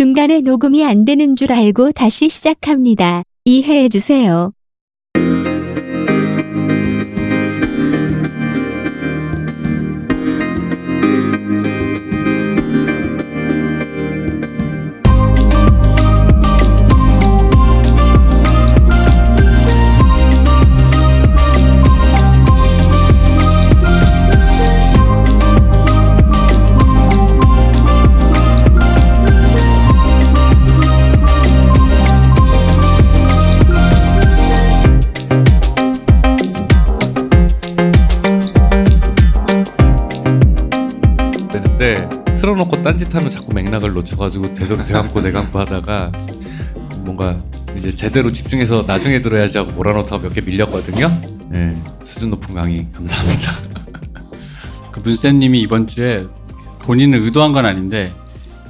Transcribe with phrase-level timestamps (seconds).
[0.00, 3.22] 중간에 녹음이 안 되는 줄 알고 다시 시작합니다.
[3.44, 4.50] 이해해 주세요.
[42.70, 46.12] 틀어놓고 딴짓하면 자꾸 맥락을 놓쳐가지고 되도록 대감고 대감고 하다가
[47.04, 47.38] 뭔가
[47.76, 51.20] 이제 제대로 집중해서 나중에 들어야지 하고 몰아놓다가 몇 개 밀렸거든요.
[51.48, 53.52] 네, 수준 높은 강의 감사합니다.
[54.92, 56.24] 그 문쌤님이 이번 주에
[56.80, 58.12] 본인은 의도한 건 아닌데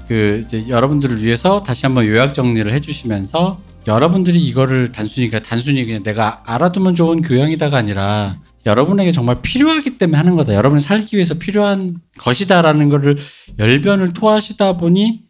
[0.08, 6.02] 그 이제 여러분들을 위해서 다시 한번 요약 정리를 해주시면서 여러분들이 이거를 단순히 그냥 단순히 그냥
[6.02, 10.54] 내가 알아두면 좋은 교양이다가 아니라 여러분에게 정말 필요하기 때문에 하는 거다.
[10.54, 13.16] 여러분이 살기 위해서 필요한 것이다라는 거를
[13.58, 15.20] 열변을 토하시다 보니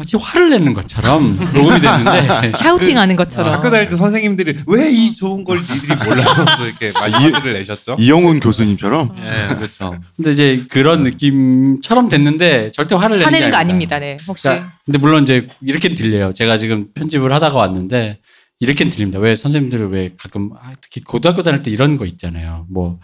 [0.00, 3.52] 마치 화를 내는 것처럼 녹음이 됐는데 샤우팅하는 것처럼.
[3.52, 7.96] 학교 다닐 때 선생님들이 왜 이 좋은 걸 니들이 몰라서 이렇게 많이 화를 내셨죠?
[7.98, 9.98] 이영훈 교수님처럼 네, 그렇죠.
[10.16, 13.96] 근데 이제 그런 느낌처럼 됐는데 절대 화를 내는 화내는 게거 아닙니다.
[13.96, 13.98] 아닙니다.
[13.98, 14.16] 네.
[14.28, 16.32] 혹시 그러니까 근데 물론 이제 이렇게 들려요.
[16.32, 18.18] 제가 지금 편집을 하다가 왔는데
[18.60, 19.18] 이렇게 들립니다.
[19.18, 22.66] 왜 선생님들을 왜 가끔 아, 특히 고등학교 다닐 때 이런 거 있잖아요.
[22.70, 22.98] 뭐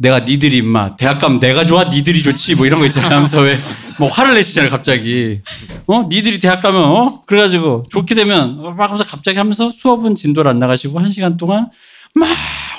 [0.00, 3.10] 내가 니들이 임마 대학 가면 내가 좋아 니들이 좋지 뭐 이런 거 있잖아요.
[3.14, 3.58] 하면서 왜
[3.98, 4.70] 뭐 화를 내시잖아요.
[4.70, 5.40] 갑자기
[5.88, 10.48] 어 니들이 대학 가면 어 그래가지고 좋게 되면 어, 막 하면서 갑자기 하면서 수업은 진도를
[10.48, 11.68] 안 나가시고 한 시간 동안
[12.14, 12.28] 막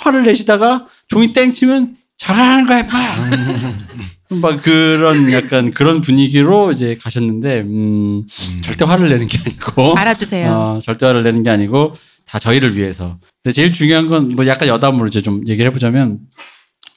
[0.04, 3.30] 화를 내시다가 종이 땡 치면 잘하는 거야 막.
[4.32, 8.26] 막 그런 약간 그런 분위기로 이제 가셨는데 음,
[8.62, 10.52] 절대 화를 내는 게 아니고 알아주세요.
[10.52, 11.94] 어, 절대 화를 내는 게 아니고
[12.26, 13.18] 다 저희를 위해서.
[13.44, 16.20] 근데 제일 중요한 건 뭐 약간 여담으로 이제 좀 얘기를 해보자면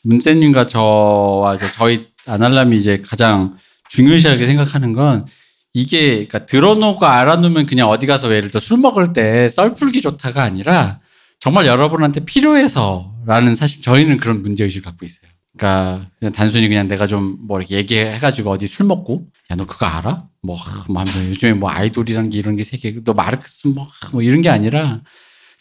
[0.04, 3.56] 문쌤님과 저와 이제 저희 아날람이 이제 가장
[3.88, 5.25] 중요시하게 생각하는 건
[5.72, 11.00] 이게 그러니까 들어놓고 알아놓으면 그냥 어디 가서 예를 들어 술 먹을 때 썰풀기 좋다가 아니라
[11.41, 15.31] 정말 여러분한테 필요해서라는 사실 저희는 그런 문제의식을 갖고 있어요.
[15.66, 19.86] 그러니까 그냥 단순히 그냥 내가 좀 뭐 이렇게 얘기해가지고 어디 술 먹고 야 너 그거
[19.86, 20.24] 알아?
[20.42, 20.56] 뭐,
[20.88, 25.00] 뭐 요즘에 뭐 아이돌이란 게 이런 게 세계 너 마르크스 뭐, 뭐 이런 게 아니라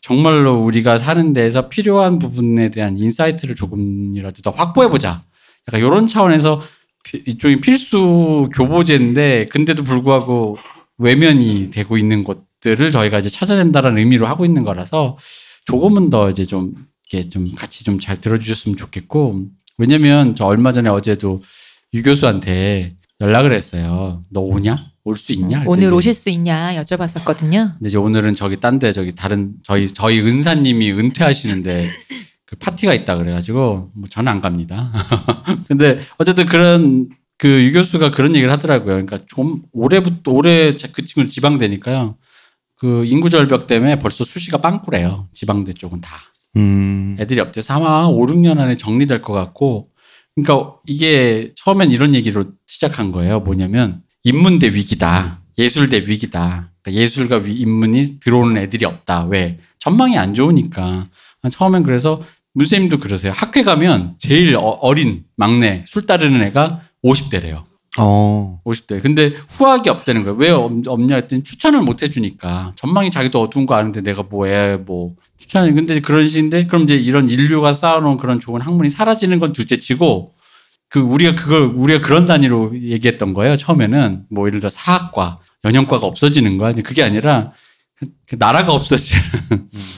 [0.02, 5.22] 정말로 우리가 사는 데에서 필요한 부분에 대한 insight를 조금이라도 더 확보해 보자.
[5.68, 6.62] 약간 이런 차원에서
[7.04, 10.58] 피- 일종의 필수 교보재인데 근데도 불구하고
[10.98, 15.18] 외면이 되고 있는 것들을 저희가 이제 찾아낸다는 의미로 하고 있는 거라서
[15.66, 16.74] 조금은 더 이제 좀
[17.12, 19.46] 이렇게 좀 같이 좀 잘 들어주셨으면 좋겠고
[19.78, 21.42] 왜냐면 저 얼마 전에 어제도
[21.94, 24.24] 유 교수한테 연락을 했어요.
[24.30, 24.76] 너 오냐?
[25.04, 25.64] 올 수 있냐?
[25.66, 27.74] 오늘 오실 수 있냐 여쭤봤었거든요.
[27.74, 31.92] 근데 이제 오늘은 저기 딴 데 저기 다른 저희 저희 은사님이 은퇴하시는데
[32.46, 34.92] 그 파티가 있다 그래가지고 뭐 저는 안 갑니다.
[35.68, 38.94] 근데 어쨌든 그런 그 유 교수가 그런 얘기를 하더라고요.
[38.94, 42.16] 그러니까 좀 올해부터 올해 그 친구 지방대니까요.
[42.78, 45.28] 그 인구 절벽 때문에 벌써 수시가 빵꾸래요.
[45.34, 46.18] 지방대 쪽은 다.
[46.58, 49.90] 음, 애들이 없대서 아마 5, 6년 안에 정리될 것 같고
[50.36, 53.40] 그러니까 이게 처음엔 이런 얘기로 시작한 거예요.
[53.40, 55.42] 뭐냐면 인문대 위기다.
[55.58, 56.72] 예술대 위기다.
[56.82, 59.26] 그러니까 예술과 위- 인문이 들어오는 애들이 없다.
[59.26, 59.60] 왜?
[59.80, 61.08] 전망이 안 좋으니까.
[61.50, 62.22] 처음엔 그래서
[62.54, 63.34] 문쌤님도 그러세요.
[63.36, 67.64] 학회 가면 제일 어- 어린 막내 술 따르는 애가 50대래요.
[67.98, 69.02] 어, 50대.
[69.02, 70.38] 근데 후학이 없다는 거예요.
[70.38, 72.74] 왜 없- 없냐 했더니 추천을 못 해주니까.
[72.78, 75.16] 전망이 자기도 어두운 거 아는데 내가 뭐해, 뭐.
[75.52, 75.74] 추천이.
[75.74, 80.34] 근데 그런 식인데, 그럼 이제 이런 인류가 쌓아놓은 그런 좋은 학문이 사라지는 건 둘째 치고,
[80.88, 83.58] 그, 우리가 그걸, 우리가 그런 단위로 얘기했던 거예요.
[83.58, 84.28] 처음에는.
[84.30, 86.74] 뭐, 예를 들어 사학과, 연영과가 없어지는 거야.
[86.74, 87.52] 그게 아니라,
[87.96, 89.22] 그, 그 나라가 없어지는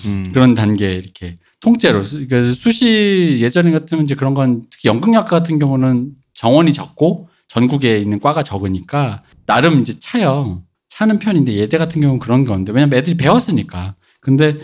[0.05, 2.01] 음, 그런 단계 이렇게 통째로.
[2.01, 7.99] 수- 그래서 수시 예전에 같으면 이제 그런 건 특히 연극학과 같은 경우는 정원이 적고 전국에
[7.99, 10.63] 있는 과가 적으니까 나름 이제 차요.
[10.89, 13.95] 차는 편인데 예대 같은 경우는 그런 건데 왜냐면 애들이 배웠으니까.
[14.19, 14.57] 근데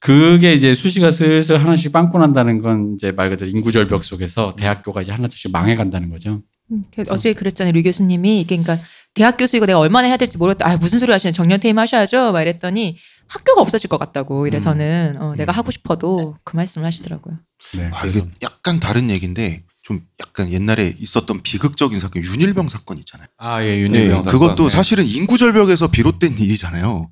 [0.00, 5.12] 그게 이제 수시가 슬슬 하나씩 빵꾸 난다는 건 이제 말 그대로 인구절벽 속에서 대학교가 이제
[5.12, 6.42] 하나둘씩 망해간다는 거죠.
[6.72, 7.72] 음, 그 어제 그랬잖아요.
[7.72, 8.82] 류 교수님이 이게 그러니까
[9.12, 10.68] 대학 교수이고 내가 얼마나 해야 될지 모르겠다.
[10.68, 12.32] 아 무슨 소리 하시는 정년 퇴임하셔야죠.
[12.32, 14.46] 막 이랬더니 학교가 없어질 것 같다고.
[14.46, 17.38] 이래서는 어, 내가 하고 싶어도 그 말씀을 하시더라고요.
[17.76, 17.90] 네.
[17.92, 23.28] 아, 이게 약간 다른 얘기인데 좀 약간 옛날에 있었던 비극적인 사건 윤일병 사건 있잖아요.
[23.36, 24.32] 아, 예, 네, 윤일병 사건.
[24.32, 24.70] 그것도 네.
[24.70, 27.10] 사실은 인구 절벽에서 비롯된 일이잖아요.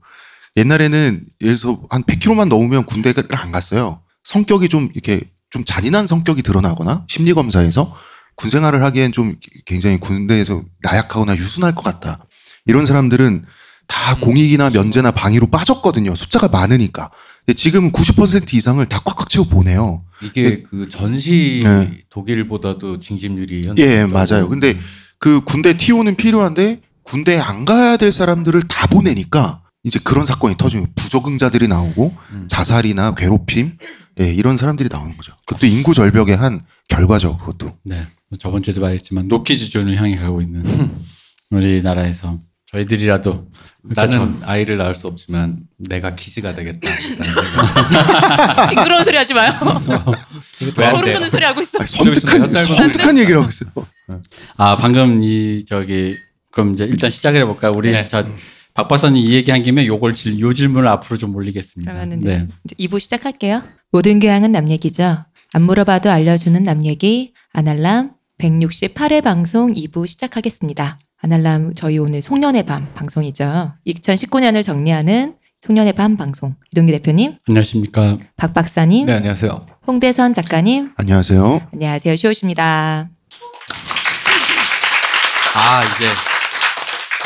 [0.58, 4.02] 옛날에는 예를 들어서 한 100km만 넘으면 군대를 안 갔어요.
[4.24, 5.20] 성격이 좀 이렇게
[5.50, 7.94] 좀 잔인한 성격이 드러나거나 심리 검사에서
[8.34, 12.26] 군 생활을 하기엔 좀 굉장히 군대에서 나약하거나 유순할 것 같다.
[12.66, 13.44] 이런 사람들은
[13.86, 14.20] 다 음.
[14.20, 16.14] 공익이나 면제나 방위로 빠졌거든요.
[16.14, 17.10] 숫자가 많으니까.
[17.46, 20.04] 근데 지금은 90% 이상을 다 꽉꽉 채워 보내요.
[20.20, 22.02] 이게 그 전시 네.
[22.10, 24.04] 독일보다도 징집률이 예.
[24.04, 24.48] 맞아요.
[24.48, 24.78] 근데
[25.18, 30.86] 그 군대 TO는 필요한데 군대에 안 가야 될 사람들을 다 보내니까 이제 그런 사건이 터지고
[30.94, 32.44] 부적응자들이 나오고 음.
[32.48, 33.78] 자살이나 괴롭힘
[34.20, 35.32] 예, 이런 사람들이 나오는 거죠.
[35.46, 37.36] 그것도 인구 절벽의 한 결과죠.
[37.38, 37.76] 그것도.
[37.84, 38.06] 네.
[38.40, 40.64] 저번 주에도 말했지만 노키즈존을 향해 가고 있는
[41.50, 43.48] 우리나라에서 저희들이라도
[43.82, 46.90] 나는 아이를 낳을 수 없지만 내가 키즈가 되겠다.
[48.68, 49.52] 징그러운 소리 하지 마요.
[50.58, 51.14] 소름 돼요?
[51.14, 51.78] 돋는 소리 하고 있어.
[51.78, 53.70] 아니, 섬뜩한 섬뜩한 얘기를 하고 있어요.
[54.56, 56.18] 아 방금 이 저기
[56.50, 57.72] 그럼 이제 일단 시작을 해볼까요?
[57.74, 58.06] 우리 네.
[58.06, 58.26] 저
[58.78, 61.92] 박 박사님 이 얘기한 김에 요걸 질, 요 질문을 앞으로 좀 올리겠습니다.
[61.92, 62.46] 그러면 네.
[62.46, 62.48] 네.
[62.78, 63.60] 2부 시작할게요.
[63.90, 65.24] 모든 교양은 남 얘기죠.
[65.52, 71.00] 안 물어봐도 알려주는 남 얘기 아날람 168회 방송 2부 시작하겠습니다.
[71.20, 73.72] 아날람 저희 오늘 송년회 밤 방송이죠.
[73.84, 78.18] 2019년을 정리하는 송년회 밤 방송 이동기 대표님, 안녕하십니까.
[78.36, 79.66] 박 박사님, 네 안녕하세요.
[79.88, 81.62] 홍대선 작가님, 안녕하세요.
[81.72, 82.14] 안녕하세요.
[82.14, 83.10] 쇼우십니다.
[85.56, 86.37] 아 이제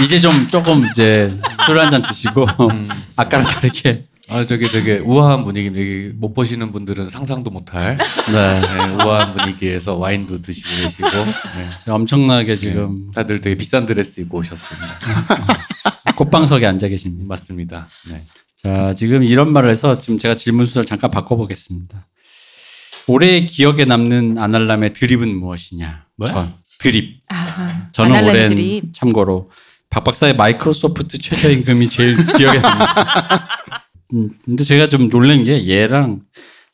[0.00, 1.30] 이제 좀 조금 이제
[1.66, 2.88] 술 한 잔 드시고 음.
[3.16, 7.98] 아까랑 다르게 아 저기 되게 우아한 분위기 못 보시는 분들은 상상도 못할
[8.32, 8.60] 네.
[8.60, 11.70] 네, 우아한 분위기에서 와인도 드시고 계시고 네.
[11.88, 14.86] 엄청나게 지금 다들 되게 비싼 드레스 입고 오셨습니다.
[16.16, 17.24] 꽃방석에 앉아 계십니다.
[17.26, 17.88] 맞습니다.
[18.08, 18.24] 네.
[18.56, 22.06] 자, 지금 이런 말을 해서 지금 제가 질문 순서를 잠깐 바꿔보겠습니다.
[23.08, 26.04] 올해 기억에 남는 아날람의 드립은 무엇이냐?
[26.16, 26.32] 뭐야?
[26.32, 26.48] 저,
[26.78, 27.20] 드립.
[27.28, 28.94] 아, 저는 올해 드립.
[28.94, 29.50] 참고로
[29.92, 33.48] 박 박사의 마이크로소프트 최저임금이 제일 기억에 납니다.
[34.14, 36.22] 음, 근데 제가 좀 놀란 게 얘랑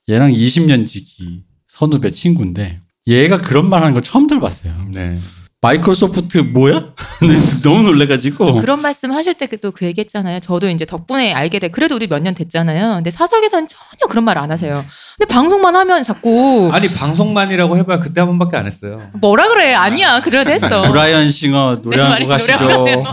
[0.08, 4.86] 얘랑 20년 지기 선후배 친구인데 얘가 그런 말 하는 걸 처음 들어봤어요.
[4.92, 5.18] 네.
[5.60, 6.92] 마이크로소프트 뭐야?
[7.18, 10.38] 근데 너무 놀래가지고 그런 말씀 하실 때 또 그 얘기했잖아요.
[10.40, 11.68] 저도 이제 덕분에 알게 돼.
[11.68, 12.94] 그래도 우리 몇 년 됐잖아요.
[12.96, 14.84] 근데 사석에서는 전혀 그런 말 안 하세요.
[15.18, 19.10] 근데 방송만 하면 자꾸 아니 방송만이라고 해봐야 그때 한 번밖에 안 했어요.
[19.14, 19.74] 뭐라 그래?
[19.74, 20.20] 아니야.
[20.20, 20.82] 그래도 했어.
[20.82, 22.66] 브라이언 싱어 노래 내한곡 하시죠.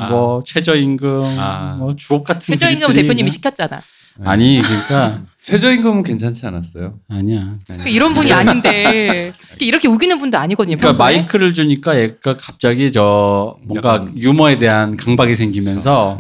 [0.09, 1.75] 뭐 최저임금, 아.
[1.80, 3.81] 뭐 주옥 같은 최저임금 대표님이 뭐- 시켰잖아.
[4.24, 7.00] 아니 그러니까 최저임금은 괜찮지 않았어요?
[7.07, 7.57] 아니야.
[7.86, 10.77] 이런 분이 아닌데 이렇게 우기는 분도 아니거든요.
[10.77, 11.18] 그러니까 평소에.
[11.18, 16.18] 마이크를 주니까 얘가 갑자기 저 뭔가 유머에 대한 강박이 생기면서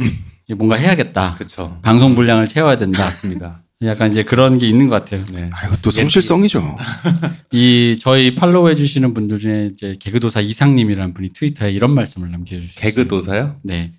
[0.55, 1.35] 뭔가 해야겠다.
[1.35, 1.79] 그렇죠.
[1.81, 3.03] 방송 분량을 채워야 된다.
[3.05, 3.61] 맞습니다.
[3.83, 5.25] 약간 이제 그런 게 있는 것 같아요.
[5.33, 5.49] 네.
[5.51, 6.77] 아, 또 성실성이죠.
[7.51, 12.73] 이 저희 팔로우 해주시는 분들 중에 이제 개그도사 이상님이라는 분이 트위터에 이런 말씀을 남겨주셨어요.
[12.81, 13.55] 개그도사요?
[13.63, 13.91] 네.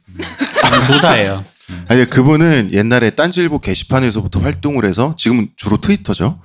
[0.86, 1.44] 도사예요.
[1.88, 6.40] 아니 그분은 옛날에 딴지일보 게시판에서부터 활동을 해서 지금은 주로 트위터죠.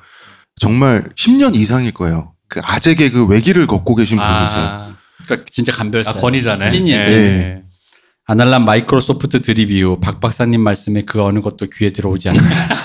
[0.60, 2.34] 정말 10년 이상일 거예요.
[2.48, 4.62] 그 아재 개그 외길을 걷고 계신 분이세요.
[4.62, 4.96] 아,
[5.26, 6.12] 그러니까 진짜 간별사.
[6.12, 6.68] 아 권위자네.
[6.68, 7.16] 찐이에요, 찐.
[7.16, 7.62] 네.
[8.26, 12.78] 아날람 마이크로소프트 드립 이후 박 박사님 말씀에 그 어느 것도 귀에 들어오지 않는다.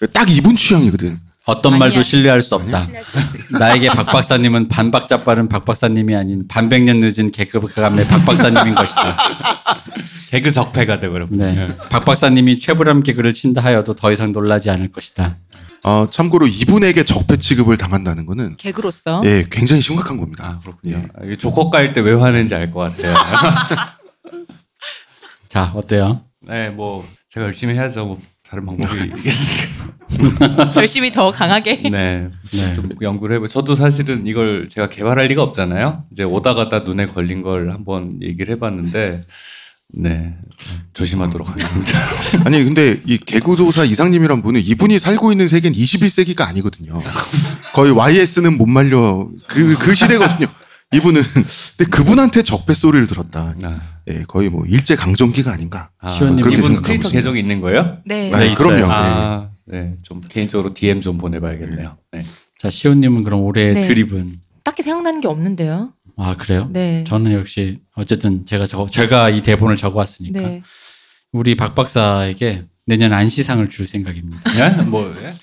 [0.12, 1.18] 딱 이분 취향이거든.
[1.46, 1.86] 어떤 아니야.
[1.86, 2.86] 말도 신뢰할 수 없다.
[3.58, 9.16] 나에게 박 박사님은 반박자 빠른 박 박사님이 아닌 반백년 늦은 개그감의 박 박사님인 것이다.
[10.30, 11.44] 개그 적폐가 돼버렸군요.
[11.44, 11.76] 네.
[11.90, 15.38] 박 박사님이 최불암 개그를 친다 하여도 더 이상 놀라지 않을 것이다.
[15.82, 20.44] 어, 참고로 이분에게 적폐 취급을 당한다는 거는 개그로서 예, 굉장히 심각한 겁니다.
[20.46, 20.98] 아 그렇군요.
[21.24, 21.32] 예.
[21.32, 23.14] 아, 조커 깔 때 왜 화내는지 알 것 같아요.
[25.48, 26.20] 자, 어때요?
[26.46, 28.04] 네, 뭐 제가 열심히 해야죠.
[28.06, 29.70] 뭐 다른 방법이 있겠어요.
[30.74, 31.82] 열심히 더 강하게.
[31.88, 32.74] 네, 네.
[32.74, 33.46] 좀 연구를 해보.
[33.46, 36.04] 저도 사실은 이걸 제가 개발할 리가 없잖아요.
[36.12, 39.22] 이제 오다 가다 눈에 걸린 걸 한번 얘기를 해봤는데,
[39.92, 40.34] 네
[40.94, 41.98] 조심하도록 하겠습니다.
[42.44, 47.00] 아니 근데 이 개구도사 이상님이란 분은 이분이 살고 있는 세계는 21세기가 아니거든요.
[47.72, 50.46] 거의 YS는 못 말려 그그 시대거든요.
[50.92, 53.54] 이분은 근데 그분한테 적폐 소리를 들었다.
[54.08, 55.90] 아, 예, 거의 뭐 일제 강점기가 아닌가.
[55.98, 57.10] 아, 시원님, 이분 트위터 있습니다.
[57.10, 57.98] 계정이 있는 거예요?
[58.04, 58.32] 네.
[58.32, 58.54] 아, 네.
[58.54, 58.78] 그럼요.
[58.78, 58.82] 예.
[58.88, 61.96] 아, 네, 좀 개인적으로 DM 좀 보내봐야겠네요.
[62.12, 62.24] 네.
[62.58, 63.80] 자, 시온님은 그럼 올해 네.
[63.82, 65.92] 드립은 딱히 생각나는 게 없는데요.
[66.16, 66.68] 아 그래요?
[66.70, 67.02] 네.
[67.04, 70.62] 저는 역시 어쨌든 제가 적어 제가 이 대본을 적어왔으니까 네.
[71.32, 74.40] 우리 박 박사에게 내년 안시상을 줄 생각입니다.
[74.52, 74.82] 네?
[74.84, 75.34] 뭐 예?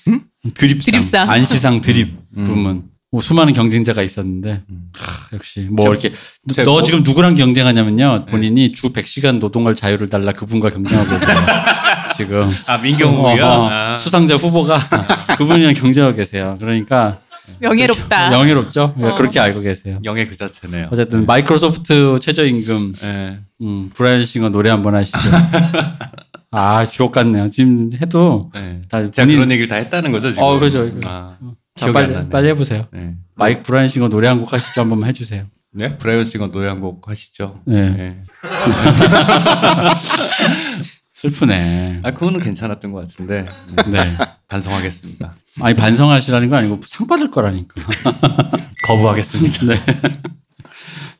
[0.54, 1.28] 드립상, 드립상.
[1.30, 2.44] 안시상 드립 음.
[2.44, 2.84] 부문.
[3.10, 4.90] 뭐 수많은 경쟁자가 있었는데 음.
[4.94, 6.12] 하, 역시 뭐 저- 이렇게
[6.46, 8.30] 너, 제너 뭐- 지금 누구랑 경쟁하냐면요 네.
[8.30, 11.36] 본인이 주 100시간 노동할 자유를 달라 그분과 경쟁하고 계세요
[12.16, 13.44] 지금 아 민경욱이요?
[13.46, 13.96] 어허, 아.
[13.96, 14.78] 수상자 후보가
[15.38, 17.20] 그분이랑 경쟁하고 계세요 그러니까
[17.60, 18.28] 명예롭다.
[18.28, 19.14] 명예롭죠 어.
[19.16, 20.88] 그렇게 알고 계세요 영예 그 자체네요.
[20.92, 23.38] 어쨌든 마이크로소프트 최저임금 네.
[23.62, 25.18] 음, 브라이언 싱어 노래 한번 하시죠
[26.50, 28.82] 아 주옥 같네요 지금 해도 네.
[28.90, 30.42] 다 제가 본인- 그런 얘기를 다 했다는 거죠 지금.
[30.42, 30.90] 어, 그죠.
[31.06, 31.38] 아, 자,
[31.78, 32.28] 기억이 안 빨리, 나네.
[32.30, 33.14] 빨리 해보세요 네.
[33.34, 37.08] 마이크 브라이언 싱어 노래 한 곡 하시죠 한번 해주세요 네, 브라이언 싱어 노래 한 곡
[37.08, 37.60] 하시죠.
[37.66, 37.90] 네.
[37.90, 38.22] 네.
[41.12, 42.00] 슬프네.
[42.04, 43.46] 아 그거는 괜찮았던 것 같은데
[43.90, 44.16] 네.
[44.46, 45.34] 반성하겠습니다.
[45.60, 47.74] 아니 반성하시라는 거 아니고 상 받을 거라니까.
[48.86, 49.66] 거부하겠습니다.
[49.66, 49.74] 네.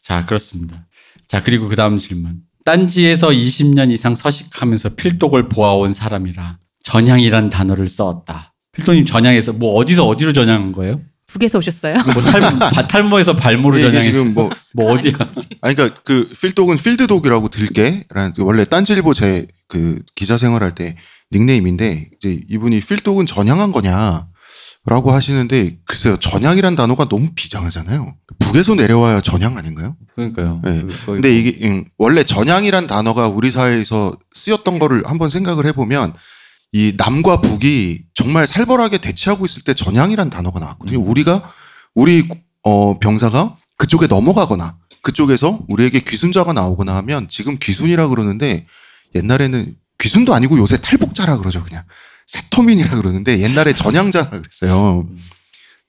[0.01, 0.87] 자, 그렇습니다.
[1.27, 2.41] 자, 그리고 그 다음 질문.
[2.65, 8.55] 딴지에서 20년 이상 서식하면서 필독을 보아온 사람이라 전향이란 단어를 써왔다.
[8.79, 11.01] 필독님 전향에서 뭐 어디서 어디로 전향한 거예요?
[11.27, 11.97] 북에서 오셨어요?
[12.15, 14.13] 뭐 탈, 바- 탈모에서 발모로 이게 전향했어.
[14.13, 15.13] 지금 뭐 뭐 어디야?
[15.61, 20.97] 아니 그러니까 그 필독은 필드독이라고 들게라는 원래 딴지일보 제 그 기자 생활할 때
[21.31, 28.15] 닉네임인데 이제 이분이 필독은 전향한 거냐라고 하시는데 글쎄요 전향이란 단어가 너무 비장하잖아요.
[28.39, 29.95] 북에서 내려와야 전향 아닌가요?
[30.15, 30.63] 그러니까요.
[30.65, 30.85] 네.
[31.05, 36.15] 그 근데 이게 음, 원래 전향이란 단어가 우리 사회에서 쓰였던 거를 한번 생각을 해보면
[36.73, 41.01] 이 남과 북이 정말 살벌하게 대치하고 있을 때 전향이란 단어가 나왔거든요.
[41.01, 41.51] 우리가
[41.95, 42.29] 우리
[42.63, 48.67] 어, 병사가 그쪽에 넘어가거나 그쪽에서 우리에게 귀순자가 나오거나 하면 지금 귀순이라 그러는데
[49.15, 51.85] 옛날에는 귀순도 아니고 요새 탈북자라 그러죠 그냥
[52.27, 55.09] 세터민이라 그러는데 옛날에 전향자라 그랬어요.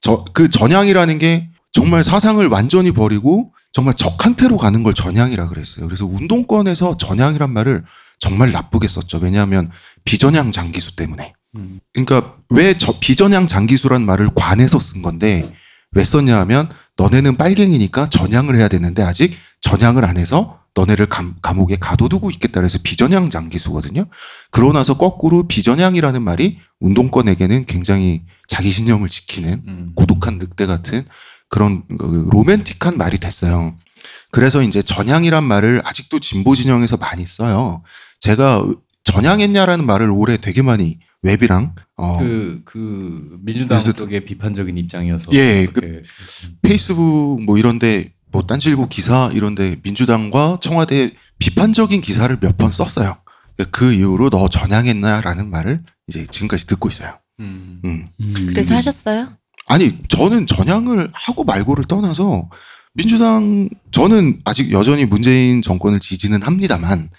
[0.01, 5.85] 저 그 전향이라는 게 정말 사상을 완전히 버리고 정말 적한테로 가는 걸 전향이라 그랬어요.
[5.85, 7.83] 그래서 운동권에서 전향이란 말을
[8.19, 9.19] 정말 나쁘게 썼죠.
[9.21, 9.69] 왜냐하면
[10.05, 11.33] 비전향 장기수 때문에.
[11.55, 11.79] 음.
[11.93, 15.51] 그러니까 왜 저 비전향 장기수란 말을 관해서 쓴 건데
[15.91, 21.77] 왜 썼냐 하면 너네는 빨갱이니까 전향을 해야 되는데 아직 전향을 안 해서 너네를 감, 감옥에
[21.77, 24.05] 가둬두고 있겠다 그래서 비전향 장기수거든요.
[24.51, 29.91] 그러고 나서 거꾸로 비전향이라는 말이 운동권에게는 굉장히 자기 신념을 지키는 음.
[29.95, 31.05] 고독한 늑대 같은
[31.49, 33.75] 그런 그 로맨틱한 말이 됐어요.
[34.31, 37.81] 그래서 이제 전향이란 말을 아직도 진보 진영에서 많이 써요.
[38.19, 38.63] 제가
[39.11, 45.65] 전향했냐라는 말을 올해 되게 많이 웹이랑 어, 그, 그 민주당 그래서- 쪽의 비판적인 입장이어서 예,
[45.65, 46.03] 그렇게
[46.61, 53.17] 페이스북 뭐 이런데 뭐 딴지일보 기사 이런데 민주당과 청와대 비판적인 기사를 몇 번 썼어요.
[53.71, 57.17] 그 이후로 너 전향했나라는 말을 이제 지금까지 듣고 있어요.
[57.39, 57.81] 음.
[57.83, 58.05] 음.
[58.21, 58.45] 음.
[58.47, 59.33] 그래서 하셨어요?
[59.67, 62.49] 아니 저는 전향을 하고 말고를 떠나서
[62.93, 67.09] 민주당 저는 아직 여전히 문재인 정권을 지지는 합니다만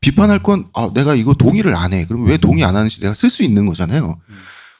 [0.00, 2.06] 비판할 건 아, 내가 이거 동의를 안 해.
[2.06, 4.18] 그럼 왜 동의 안 하는지 내가 쓸 수 있는 거잖아요.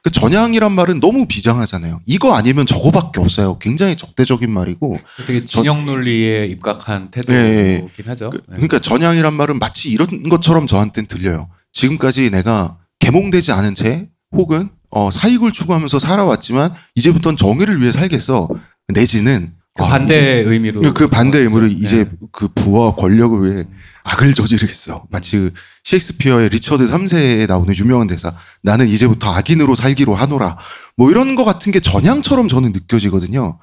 [0.02, 2.00] 그 전향이란 말은 너무 비장하잖아요.
[2.06, 3.58] 이거 아니면 저거밖에 없어요.
[3.58, 4.98] 굉장히 적대적인 말이고.
[5.26, 8.30] 되게 진영 논리에 입각한 태도긴 예, 하죠.
[8.30, 8.52] 그- 예.
[8.52, 11.50] 그러니까 전향이란 말은 마치 이런 것처럼 저한테는 들려요.
[11.72, 18.48] 지금까지 내가 개몽되지 않은 채 혹은 어, 사익을 추구하면서 살아왔지만 이제부터는 정의를 위해 살겠어.
[18.88, 21.68] 내지는 그 아, 반대의 의미로 그 반대 예.
[21.68, 23.64] 이제 그 부와 권력을 위해
[24.04, 25.06] 악을 저지르겠어.
[25.10, 25.52] 마치 그
[25.84, 28.34] 셰익스피어의 리처드 3세에 나오는 유명한 대사.
[28.62, 30.58] 나는 이제부터 악인으로 살기로 하노라.
[30.96, 33.58] 뭐 이런 거 같은 게 전향처럼 저는 느껴지거든요.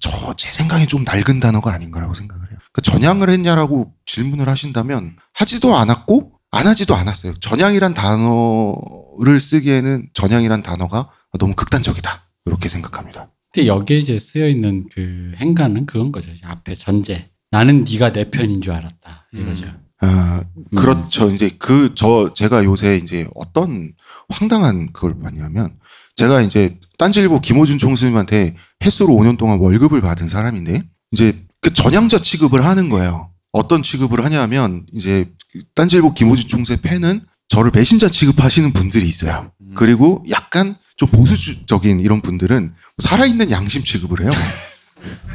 [0.00, 2.58] 저 제 생각에 좀 낡은 단어가 아닌가라고 생각을 해요.
[2.72, 7.34] 그 전향을 했냐라고 질문을 하신다면 하지도 않았고 안 하지도 않았어요.
[7.40, 12.22] 전향이란 단어를 쓰기에는 전향이란 단어가 너무 극단적이다.
[12.46, 13.28] 이렇게 생각합니다.
[13.52, 16.32] 근데 여기에 이제 쓰여 있는 그 행간은 그건 거죠.
[16.42, 17.30] 앞에 전제.
[17.50, 19.26] 나는 네가 내 편인 줄 알았다.
[19.32, 19.66] 이거죠.
[20.00, 20.64] 아, 음.
[20.76, 21.30] 그렇죠.
[21.30, 23.92] 이제 그, 저, 제가 요새 이제 어떤
[24.28, 25.76] 황당한 그걸 봤냐면,
[26.16, 32.64] 제가 이제 딴지일보 김호준 총수님한테 횟수로 5년 동안 월급을 받은 사람인데, 이제 그 전향자 취급을
[32.64, 33.30] 하는 거예요.
[33.52, 39.50] 어떤 취급을 하냐면, 이제 그 딴지일보 김호준 총수의 팬은 저를 배신자 취급하시는 분들이 있어요.
[39.60, 39.72] 음.
[39.74, 44.30] 그리고 약간 좀 보수적인 이런 분들은 살아있는 양심 취급을 해요.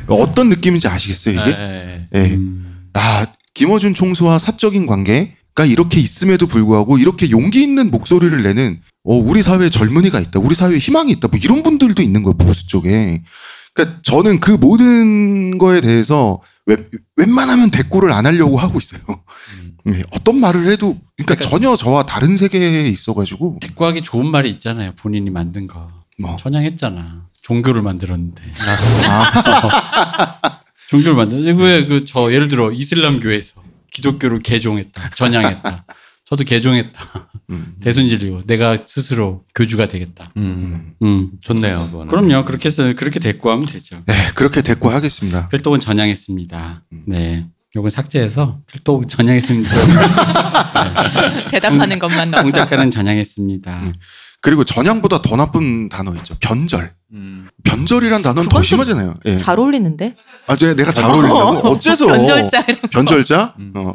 [0.05, 1.57] 어떤 느낌인지 아시겠어요, 이게?
[1.57, 2.19] 예, 예.
[2.19, 2.35] 예.
[2.35, 2.85] 음.
[2.93, 9.41] 아, 김어준 총수와 사적인 관계가 이렇게 있음에도 불구하고 이렇게 용기 있는 목소리를 내는 어, 우리
[9.41, 10.39] 사회에 젊은이가 있다.
[10.39, 11.29] 우리 사회에 희망이 있다.
[11.29, 12.37] 뭐 이런 분들도 있는 거예요.
[12.37, 13.23] 보수 쪽에.
[13.73, 19.01] 그러니까 저는 그 모든 거에 대해서 웬, 웬만하면 대꾸를 안 하려고 하고 있어요.
[19.87, 19.91] 음.
[19.93, 24.93] 네, 어떤 말을 해도 그러니까, 그러니까- 전혀 저와 다른 세계에 있어가지고 대꾸하기 좋은 말이 있잖아요.
[24.95, 25.91] 본인이 만든 거.
[26.19, 27.25] 뭐 전향했잖아.
[27.41, 28.41] 종교를 만들었는데.
[29.07, 31.43] 아, 종교를 만들.
[31.53, 33.61] 왜그 저 예를 들어 이슬람 교회에서
[33.91, 35.11] 기독교를 개종했다.
[35.15, 35.85] 전향했다.
[36.27, 37.29] 저도 개종했다.
[37.51, 40.31] 음, 대순진리고 내가 스스로 교주가 되겠다.
[40.37, 40.93] 음.
[41.03, 41.31] 음.
[41.43, 42.07] 좋네요, 그거는.
[42.07, 42.45] 그럼요.
[42.45, 44.01] 그렇게 해서 그렇게 대꾸하면 되죠.
[44.07, 45.49] 네, 그렇게 대꾸하겠습니다.
[45.49, 46.83] 필독은 전향했습니다.
[46.93, 47.03] 음.
[47.05, 47.45] 네.
[47.75, 49.69] 요건 삭제해서 필독 전향했습니다.
[51.51, 52.51] 대답하는 것만 홍 나서.
[52.51, 53.81] 작가는 전향했습니다.
[53.83, 53.93] 음.
[54.41, 56.35] 그리고 전향보다 더 나쁜 단어 있죠.
[56.39, 56.93] 변절.
[57.13, 57.49] 음.
[57.63, 59.15] 변절이란 단어는 더 심하잖아요.
[59.25, 59.35] 예.
[59.35, 60.15] 잘 어울리는데?
[60.47, 61.67] 아, 제 내가 잘 어울린다고?
[61.69, 62.07] 어째서?
[62.07, 62.87] 변절자 이런 거.
[62.89, 63.55] 변절자?
[63.59, 63.73] 음.
[63.75, 63.91] 어.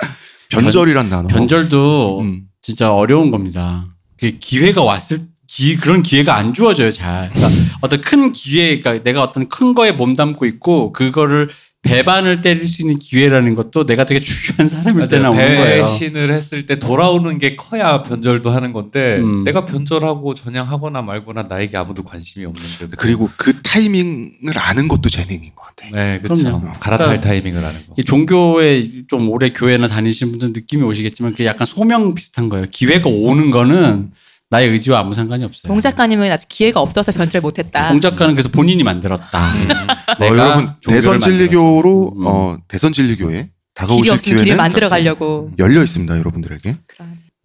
[0.50, 1.28] 변절이란 단어.
[1.28, 2.42] 변절도 음.
[2.62, 3.86] 진짜 어려운 겁니다.
[4.18, 7.30] 그 기회가 왔을 기, 그런 기회가 안 주어져요, 잘.
[7.32, 11.48] 그러니까 어떤 큰 기회, 그러니까 내가 어떤 큰 거에 몸담고 있고 그거를
[11.84, 15.44] 배반을 때릴 수 있는 기회라는 것도 내가 되게 중요한 사람일 때나 맞아요.
[15.44, 15.84] 오는 거예요.
[15.84, 19.44] 배신을 했을 때 돌아오는 게 커야 변절도 하는 건데 음.
[19.44, 25.62] 내가 변절하고 전향하거나 말거나 나에게 아무도 관심이 없는데 그리고 그 타이밍을 아는 것도 재능인 것
[25.62, 25.94] 같아요.
[25.94, 26.72] 네 그렇죠 그럼요.
[26.80, 31.66] 갈아탈 그러니까 타이밍을 아는 거이 종교에 좀 오래 교회나 다니시는 분들 느낌이 오시겠지만 그게 약간
[31.66, 32.66] 소명 비슷한 거예요.
[32.70, 34.10] 기회가 오는 거는
[34.50, 35.68] 나의 의지와 아무 상관이 없어요.
[35.68, 37.88] 봉 작가님은 아직 기회가 없어서 변절 못했다.
[37.88, 39.38] 봉 작가는 그래서 본인이 만들었다.
[39.48, 42.14] 어, 내가 여러분 종교를 대선 진리교로.
[42.16, 42.26] 음.
[42.26, 45.50] 어, 대선 진리교에 길이 다가오실 길을 기회는 만들어 가려고.
[45.58, 46.76] 열려 있습니다, 여러분들에게.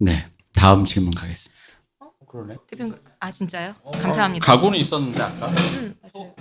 [0.00, 0.26] 네.
[0.54, 1.60] 다음 질문 가겠습니다.
[2.28, 2.54] 그러네.
[2.70, 3.74] 대표님, 아 진짜요?
[4.00, 4.46] 감사합니다.
[4.46, 5.48] 가구는 있었는데 아까.
[5.48, 6.32] 음, 맞아요.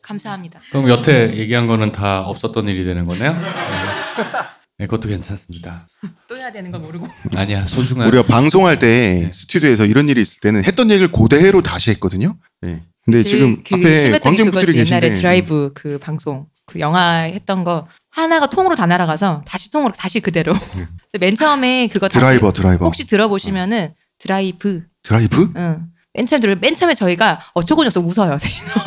[0.00, 0.60] 감사합니다.
[0.70, 3.36] 그럼 여태 얘기한 거는 다 없었던 일이 되는 거네요
[4.82, 5.86] 네, 그것도 괜찮습니다
[6.26, 7.06] 또 해야 되는 걸 모르고.
[7.36, 9.30] 아니야 소중한 우리가 방송할 때 네.
[9.32, 12.36] 스튜디오에서 이런 일이 있을 때는 했던 얘기를 그대로 다시 했거든요.
[12.60, 12.82] 네.
[13.04, 14.78] 근데 지금 그 앞에 관객분들이 그거지.
[14.78, 19.92] 옛날에 계신데 드라이브 그 방송 그 영화 했던 거 하나가 통으로 다 날아가서 다시 통으로
[19.92, 20.52] 다시 그대로.
[20.52, 24.82] 그래서 맨 처음에 그거 드라이버 드라이버 혹시 들어보시면은 드라이브.
[25.04, 25.86] 드라이브 응.
[26.14, 28.36] 맨 처음에 들어 맨 처음에 저희가 어쩌고저쩌고 웃어요.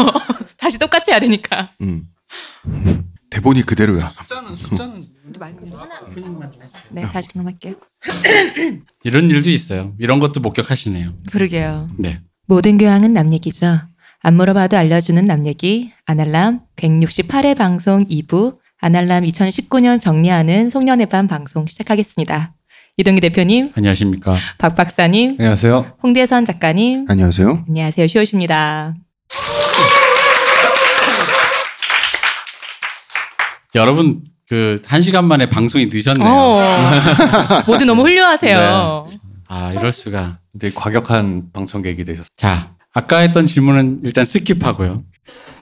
[0.58, 1.72] 다시 똑같이 해야 되니까.
[1.82, 2.08] 음.
[3.36, 4.08] 대본이 그대로야.
[4.08, 5.04] 숫자는 숫자는
[5.38, 6.00] 마이크 하나.
[6.89, 7.74] 네, 다시 할게요.
[9.04, 9.94] 이런 일도 있어요.
[10.00, 11.13] 이런 것도 목격하시네요.
[11.32, 11.89] 그러게요.
[12.00, 12.22] 네.
[12.48, 13.82] 모든 교양은 남 얘기죠.
[14.22, 15.92] 안 물어봐도 알려주는 남 얘기.
[16.06, 18.58] 아날람 168회 방송 2부.
[18.80, 22.54] 아날람 2019년 정리하는 송년회 밤 방송 시작하겠습니다.
[22.98, 24.38] 이동기 대표님, 안녕하십니까.
[24.58, 27.65] 박 박사님, 안녕하세요 홍대선 작가님, 안녕하세요.
[27.68, 28.08] 안녕하세요.
[28.08, 28.94] 시옷입니다.
[33.75, 36.27] 여러분 그 한 시간 만에 방송이 늦었네요.
[36.27, 36.62] 어,
[37.67, 39.08] 모두 너무 훌륭하세요.
[39.48, 40.39] 아 이럴 수가.
[40.60, 45.03] 되게 과격한 방청객이 되셨어요 자 아까 했던 질문은 일단 skip하고요.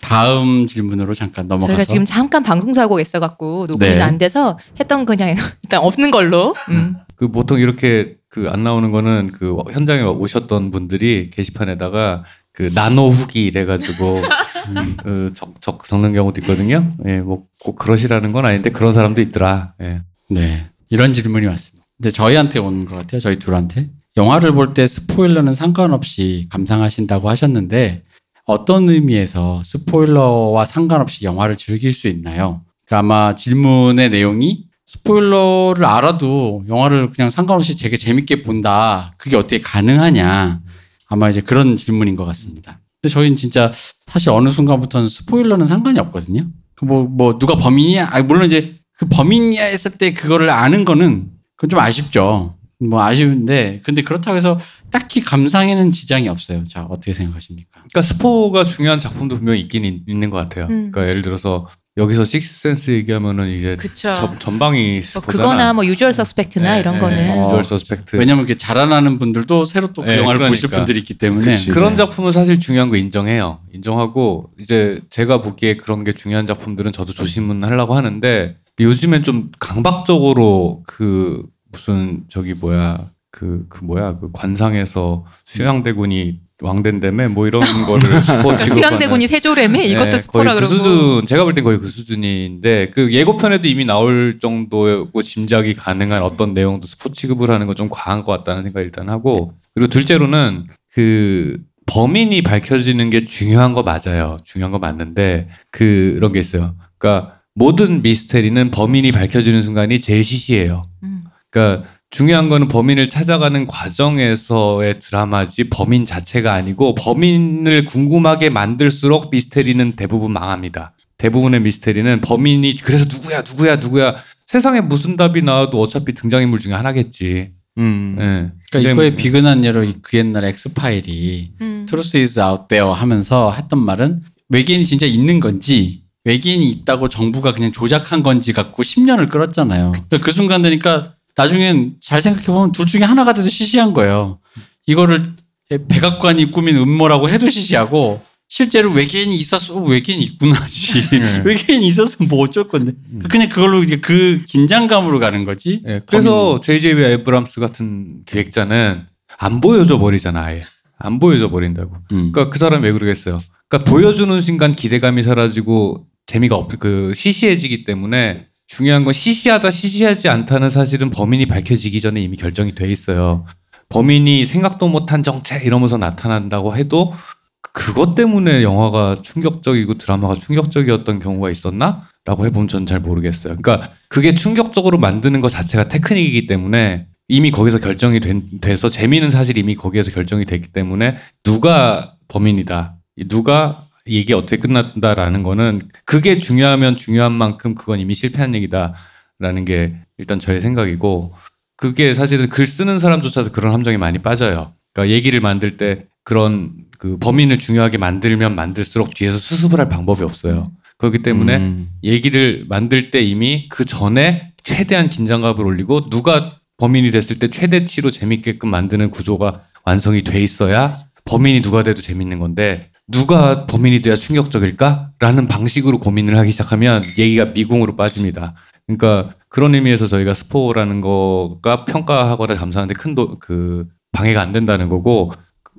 [0.02, 1.68] 다음 질문으로 잠깐 넘어가서.
[1.74, 4.02] 저희가 지금 잠깐 방송 사고 있어갖고 녹음이 네.
[4.02, 6.54] 안 돼서 했던 거 그냥 일단 없는 걸로.
[6.70, 6.98] 음.
[7.16, 13.46] 그 보통 이렇게 그 안 나오는 거는 그 현장에 오셨던 분들이 게시판에다가 그 나노 후기
[13.46, 14.22] 이래가지고
[14.98, 16.94] 그 적, 적 적는 경우도 있거든요.
[17.06, 19.74] 예, 뭐 꼭 그러시라는 건 아닌데 그런 사람도 있더라.
[19.82, 20.02] 예.
[20.30, 21.86] 네 이런 질문이 왔습니다.
[21.98, 23.22] 근데 저희한테 오는 것 같아요.
[23.22, 28.04] 저희 둘한테 영화를 볼 때 스포일러는 상관없이 감상하신다고 하셨는데
[28.46, 32.62] 어떤 의미에서 스포일러와 상관없이 영화를 즐길 수 있나요?
[32.86, 39.14] 그러니까 아마 질문의 내용이 스포일러를 알아도 영화를 그냥 상관없이 되게 재밌게 본다.
[39.18, 40.60] 그게 어떻게 가능하냐.
[41.08, 42.80] 아마 이제 그런 질문인 것 같습니다.
[43.04, 43.74] 근데 저희는 진짜
[44.08, 46.48] 사실 어느 순간부터는 스포일러는 상관이 없거든요.
[46.76, 48.08] 그 뭐, 뭐, 누가 범인이야?
[48.10, 52.56] 아, 물론 이제 그 범인이야 했을 때 그거를 아는 거는 그건 좀 아쉽죠.
[52.80, 56.66] 뭐 아쉬운데 근데 그렇다고 해서 딱히 감상에는 지장이 없어요.
[56.68, 57.70] 자 어떻게 생각하십니까?
[57.72, 60.66] 그러니까 스포가 중요한 작품도 분명히 있긴 있, 있는 것 같아요.
[60.66, 60.92] 음.
[60.92, 64.16] 그러니까 예를 들어서 여기서 식스센스 얘기하면은 이제 그쵸.
[64.16, 65.32] 전, 전방이 뭐 스포잖아.
[65.32, 67.40] 그거나 뭐 유주얼 서스펙트나 네, 이런 네, 거는 네.
[67.40, 67.46] 어.
[67.46, 68.16] 유주얼 서스펙트.
[68.16, 70.78] 왜냐면 이렇게 자라나는 분들도 새로 또그 네, 영화를 보실 그러니까.
[70.78, 71.70] 분들이 있기 때문에 그치.
[71.70, 71.98] 그런 네.
[71.98, 73.60] 작품은 사실 중요한 거 인정해요.
[73.72, 80.84] 인정하고 이제 제가 보기에 그런 게 중요한 작품들은 저도 조심은 하려고 하는데 요즘엔 좀 강박적으로
[80.88, 88.70] 그 무슨 저기 뭐야 그그 뭐야 그 관상에서 수양대군이 왕된다며 뭐 이런 거를 스포 취급하는
[88.70, 89.86] 수양대군이 세조래매?
[89.86, 90.76] 이것도 네, 스포라 그 그러고.
[90.76, 96.54] 수준 제가 볼 땐 거의 그 수준인데 그 예고편에도 이미 나올 정도고 짐작이 가능한 어떤
[96.54, 101.58] 내용도 스포 취급을 하는 건 좀 과한 것 같다는 생각을 일단 하고 그리고 둘째로는 그
[101.88, 104.38] 범인이 밝혀지는 게 중요한 거 맞아요.
[104.44, 106.76] 중요한 거 맞는데 그런 게 있어요.
[106.98, 110.84] 그러니까 모든 미스테리는 범인이 밝혀지는 순간이 제일 시시해요.
[111.04, 111.24] 음.
[111.52, 120.32] 그러니까 중요한 거는 범인을 찾아가는 과정에서의 드라마지 범인 자체가 아니고 범인을 궁금하게 만들수록 미스테리는 대부분
[120.32, 120.94] 망합니다.
[121.18, 127.50] 대부분의 미스테리는 범인이 그래서 누구야 누구야 누구야 세상에 무슨 답이 나와도 어차피 등장인물 중에 하나겠지.
[127.80, 128.16] 음.
[128.20, 128.52] 예.
[128.70, 131.86] 그러니까 이거의 비근한 예로 이- 그 옛날 엑스파일이 음.
[131.90, 137.72] Truth is out there 하면서 했던 말은 외계인이 진짜 있는 건지 외계인이 있다고 정부가 그냥
[137.72, 139.94] 조작한 건지 갖고 10년을 끌었잖아요.
[140.12, 144.40] 그그 순간 되니까 나중엔 잘 생각해보면 둘 중에 하나가 돼도 시시한 거예요.
[144.86, 145.34] 이거를
[145.70, 151.02] 백악관이 꾸민 음모라고 해도 시시하고 실제로 외계인이 있었어 외계인이 있구나지
[151.44, 152.94] 외계인이 있었으면 뭐 어쩔 건데
[153.30, 155.82] 그냥 그걸로 이제 그 긴장감으로 가는 거지.
[155.88, 156.02] 예.
[156.06, 156.92] 그래서 J.J.
[156.92, 159.06] 에브람스 같은 기획자는
[159.40, 160.64] 안 보여줘 버리잖아 아예
[161.00, 161.96] 안 보여줘 버린다고.
[162.12, 162.32] 음.
[162.32, 163.42] 그러니까 그 사람 왜 그러겠어요?
[163.68, 170.70] 그러니까 보여주는 순간 기대감이 사라지고 재미가 없, 그 시시해지기 때문에 중요한 건 시시하다 시시하지 않다는
[170.70, 173.46] 사실은 범인이 밝혀지기 전에 이미 결정이 돼 있어요.
[173.90, 177.14] 범인이 생각도 못한 정체 이러면서 나타난다고 해도
[177.62, 182.08] 그것 때문에 영화가 충격적이고 드라마가 충격적이었던 경우가 있었나?
[182.26, 183.58] 라고 해보면 전 잘 모르겠어요.
[183.62, 189.58] 그러니까 그게 충격적으로 만드는 것 자체가 테크닉이기 때문에 이미 거기서 결정이 된, 돼서 재미는 사실
[189.58, 192.96] 이미 거기에서 결정이 됐기 때문에 누가 범인이다.
[193.30, 200.40] 누가 이게 어떻게 끝난다라는 거는 그게 중요하면 중요한 만큼 그건 이미 실패한 얘기다라는 게 일단
[200.40, 201.34] 저의 생각이고
[201.78, 204.74] 그게 사실은 글 쓰는 사람조차도 그런 함정이 많이 빠져요.
[204.94, 210.72] 그러니까 얘기를 만들 때 그런 그 범인을 중요하게 만들면 만들수록 뒤에서 수습을 할 방법이 없어요.
[210.98, 211.90] 그렇기 때문에 음.
[212.04, 218.70] 얘기를 만들 때 이미 그 전에 최대한 긴장감을 올리고 누가 범인이 됐을 때 최대치로 재밌게끔
[218.70, 220.94] 만드는 구조가 완성이 돼 있어야
[221.26, 227.96] 범인이 누가 돼도 재밌는 건데 누가 범인이 돼야 충격적일까라는 방식으로 고민을 하기 시작하면 얘기가 미궁으로
[227.96, 228.56] 빠집니다.
[228.86, 235.32] 그러니까 그런 의미에서 저희가 스포라는 거가 평가하거나 감사하는데 큰그 방해가 안 된다는 거고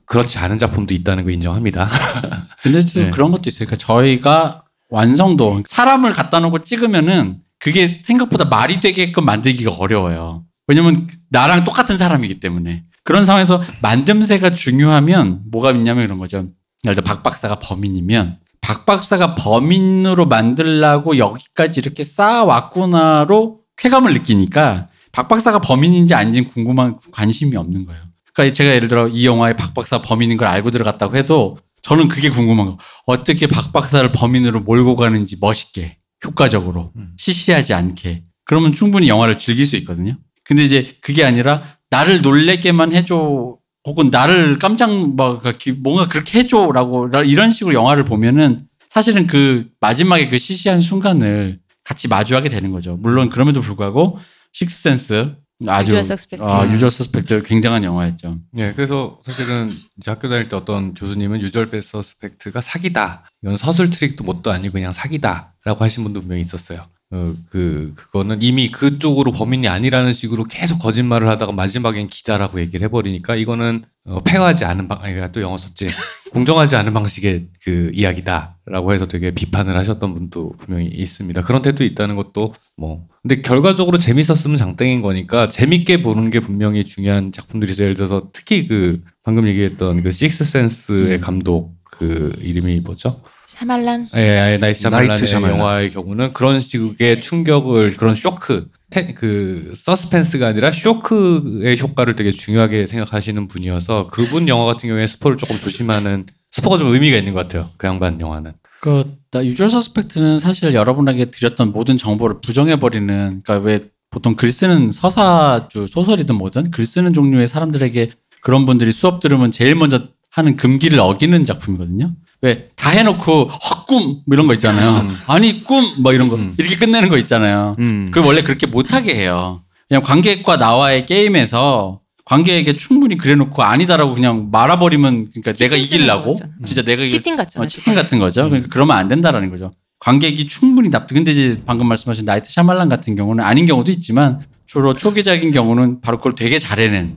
[0.07, 1.90] 그렇지 않은 작품도 있다는 거 인정합니다.
[2.62, 3.11] 근데 또 네.
[3.11, 3.66] 그런 것도 있어요.
[3.66, 10.44] 그러니까 저희가 완성도 사람을 갖다 놓고 찍으면은 그게 생각보다 말이 되게끔 만들기가 어려워요.
[10.66, 16.49] 왜냐면 나랑 똑같은 사람이기 때문에 그런 상황에서 만듦새가 중요하면 뭐가 있냐면 이런 거죠.
[16.85, 25.29] 예를 들어 박 박사가 범인이면 박 박사가 범인으로 만들라고 여기까지 이렇게 쌓아왔구나로 쾌감을 느끼니까 박
[25.29, 28.03] 박사가 범인인지 아닌지 궁금한 관심이 없는 거예요.
[28.33, 32.31] 그러니까 제가 예를 들어 이 영화에 박 박사 범인인 걸 알고 들어갔다고 해도 저는 그게
[32.31, 32.79] 궁금한 거.
[33.07, 37.12] 어떻게 박 박사를 범인으로 몰고 가는지 멋있게, 효과적으로, 음.
[37.18, 38.25] 시시하지 않게.
[38.44, 40.16] 그러면 충분히 영화를 즐길 수 있거든요.
[40.44, 43.59] 근데 이제 그게 아니라 나를 놀래게만 해줘.
[43.85, 50.29] 혹은 나를 깜짝 막 기- 뭔가 그렇게 해줘라고 이런 식으로 영화를 보면은 사실은 그 마지막에
[50.29, 52.97] 그 시시한 순간을 같이 마주하게 되는 거죠.
[52.97, 54.18] 물론 그럼에도 불구하고
[54.53, 55.35] Sixth Sense
[55.66, 56.42] 아주 Usual Suspect.
[56.42, 58.38] 아, Usual Suspect 굉장한 영화였죠.
[58.53, 63.25] 네, 그래서 사실은 이제 학교 다닐 때 어떤 교수님은 Usual Suspect가 사기다.
[63.42, 66.85] 이건 서술 트릭도 뭣도 아니고 그냥 사기다라고 하신 분도 분명히 있었어요.
[67.14, 73.37] 어, 그 그거는 이미 그쪽으로 범인이 아니라는 식으로 계속 거짓말을 하다가 마지막엔 기다라고 얘기를 해버리니까
[73.37, 75.87] 이거는 어, 폐허하지 않은 방, 아니 또 영어 썼지
[76.33, 81.42] 공정하지 않은 방식의 그 이야기다라고 해서 되게 비판을 하셨던 분도 분명히 있습니다.
[81.42, 87.31] 그런 태도 있다는 것도 뭐 근데 결과적으로 재밌었으면 장땡인 거니까 재밌게 보는 게 분명히 중요한
[87.31, 87.85] 작품들이죠.
[87.85, 91.20] 예를 들어서 특히 그 방금 얘기했던 그 식스 센스의 음.
[91.20, 93.22] 감독 그 이름이 뭐죠?
[93.55, 94.09] 샤말란.
[94.17, 95.59] 예, 예, 나이트 샤말란의 샤말란.
[95.59, 102.87] 영화의 경우는 그런 식의 충격을 그런 쇼크, 테- 그 서스펜스가 아니라 쇼크의 효과를 되게 중요하게
[102.87, 107.71] 생각하시는 분이어서 그분 영화 같은 경우에 스포를 조금 조심하는 스포가 좀 의미가 있는 것 같아요.
[107.77, 108.53] 그 양반 영화는.
[108.81, 114.53] 그, 나 Usual Suspect는 사실 여러분에게 드렸던 모든 정보를 부정해 버리는, 그러니까 왜 보통 글
[114.53, 118.11] 쓰는 서사주, 소설이든 뭐든 글 쓰는 종류의 사람들에게
[118.43, 122.12] 그런 분들이 수업 들으면 제일 먼저 하는 금기를 어기는 작품이거든요.
[122.44, 124.98] 왜 다 해놓고 헛꿈 뭐 이런 거 있잖아요.
[125.09, 125.16] 음.
[125.26, 126.52] 아니 꿈 뭐 이런 거 음.
[126.59, 127.76] 이렇게 끝내는 거 있잖아요.
[127.78, 128.11] 음.
[128.12, 129.62] 그 원래 그렇게 못하게 해요.
[129.88, 136.52] 그냥 관객과 나와의 게임에서 관객에게 충분히 그래놓고 아니다라고 그냥 말아버리면 그러니까 내가 이기려고 거잖아.
[136.64, 137.64] 진짜 내가 이길 치팅 같잖아.
[137.64, 138.42] 어, 치팅 같은 거죠.
[138.44, 138.48] 음.
[138.50, 139.70] 그러니까 그러면 안 된다라는 거죠.
[140.00, 141.14] 관객이 충분히 납득.
[141.14, 146.18] 근데 이제 방금 말씀하신 나이트 샤말란 같은 경우는 아닌 경우도 있지만 주로 초기적인 경우는 바로
[146.18, 147.16] 그걸 되게 잘해낸.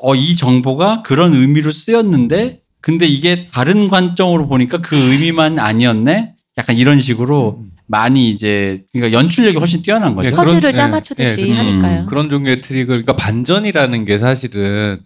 [0.00, 6.34] 어, 이 정보가 그런 의미로 쓰였는데 근데 이게 다른 관점으로 보니까 그 의미만 아니었네?
[6.56, 10.28] 약간 이런 식으로 많이 이제 그러니까 연출력이 훨씬 뛰어난 거죠.
[10.28, 11.60] 예, 퍼즐을 그런- 짜맞추듯이 예, 그렇죠.
[11.60, 12.06] 하니까요.
[12.06, 15.00] 그런 종류의 트릭을 그러니까 반전이라는 게 사실은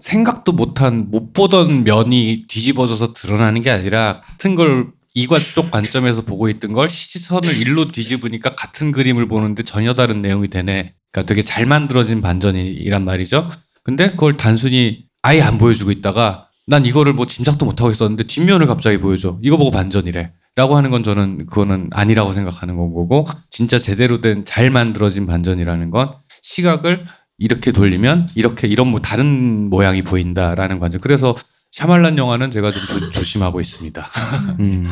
[0.00, 6.48] 생각도 못한 못 보던 면이 뒤집어져서 드러나는 게 아니라 같은 걸 이과 쪽 관점에서 보고
[6.48, 10.94] 있던 걸 시선을 일로 뒤집으니까 같은 그림을 보는데 전혀 다른 내용이 되네.
[11.12, 13.50] 그러니까 되게 잘 만들어진 반전이란 말이죠.
[13.82, 18.66] 근데 그걸 단순히 아예 안 보여주고 있다가 난 이거를 뭐 짐작도 못 하고 있었는데 뒷면을
[18.68, 19.38] 갑자기 보여줘.
[19.42, 20.32] 이거 보고 반전이래.
[20.54, 26.12] 라고 하는 건 저는 그거는 아니라고 생각하는 거고 진짜 제대로 된 잘 만들어진 반전이라는 건
[26.42, 27.06] 시각을
[27.38, 31.00] 이렇게 돌리면 이렇게 이런 뭐 다른 모양이 보인다라는 관점.
[31.00, 31.34] 그래서
[31.72, 34.06] 샤말란 영화는 제가 좀 조, 조심하고 있습니다.
[34.60, 34.88] 음.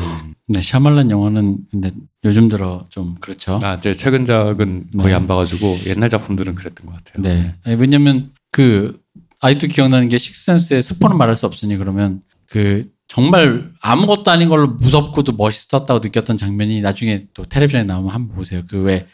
[0.47, 1.91] 네, 샤말란 영화는 근데
[2.25, 3.59] 요즘 들어 좀 그렇죠.
[3.63, 5.13] 아, 제 최근작은 거의 네.
[5.13, 7.23] 안 봐가지고 옛날 작품들은 그랬던 것 같아요.
[7.23, 7.53] 네.
[7.63, 8.98] 아니, 왜냐면 그
[9.41, 15.33] 아직도 기억나는 게 식센스의 스포는 말할 수 없으니 그러면 그 정말 아무것도 아닌 걸로 무섭고도
[15.33, 18.63] 멋있었다고 느꼈던 장면이 나중에 또 텔레비전에 나오면 한번 보세요.
[18.67, 19.07] 그 왜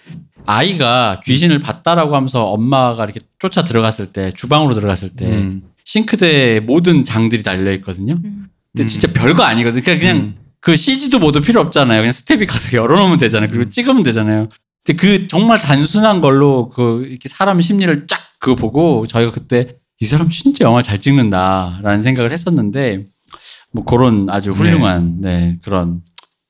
[0.45, 5.63] 아이가 귀신을 봤다라고 하면서 엄마가 이렇게 쫓아 들어갔을 때 주방으로 들어갔을 때 음.
[5.83, 8.17] 싱크대에 모든 장들이 달려 있거든요.
[8.23, 8.47] 음.
[8.73, 9.83] 근데 진짜 별거 아니거든요.
[9.83, 10.35] 그냥, 그냥 음.
[10.59, 12.01] 그 CG도 모두 필요 없잖아요.
[12.01, 13.49] 그냥 스텝이 가서 열어놓으면 되잖아요.
[13.49, 14.49] 그리고 찍으면 되잖아요.
[14.83, 20.05] 근데 그 정말 단순한 걸로 그 이렇게 사람 심리를 쫙 그거 보고 저희가 그때 이
[20.05, 23.05] 사람 진짜 영화 잘 찍는다라는 생각을 했었는데
[23.71, 26.01] 뭐 그런 아주 훌륭한 네, 그런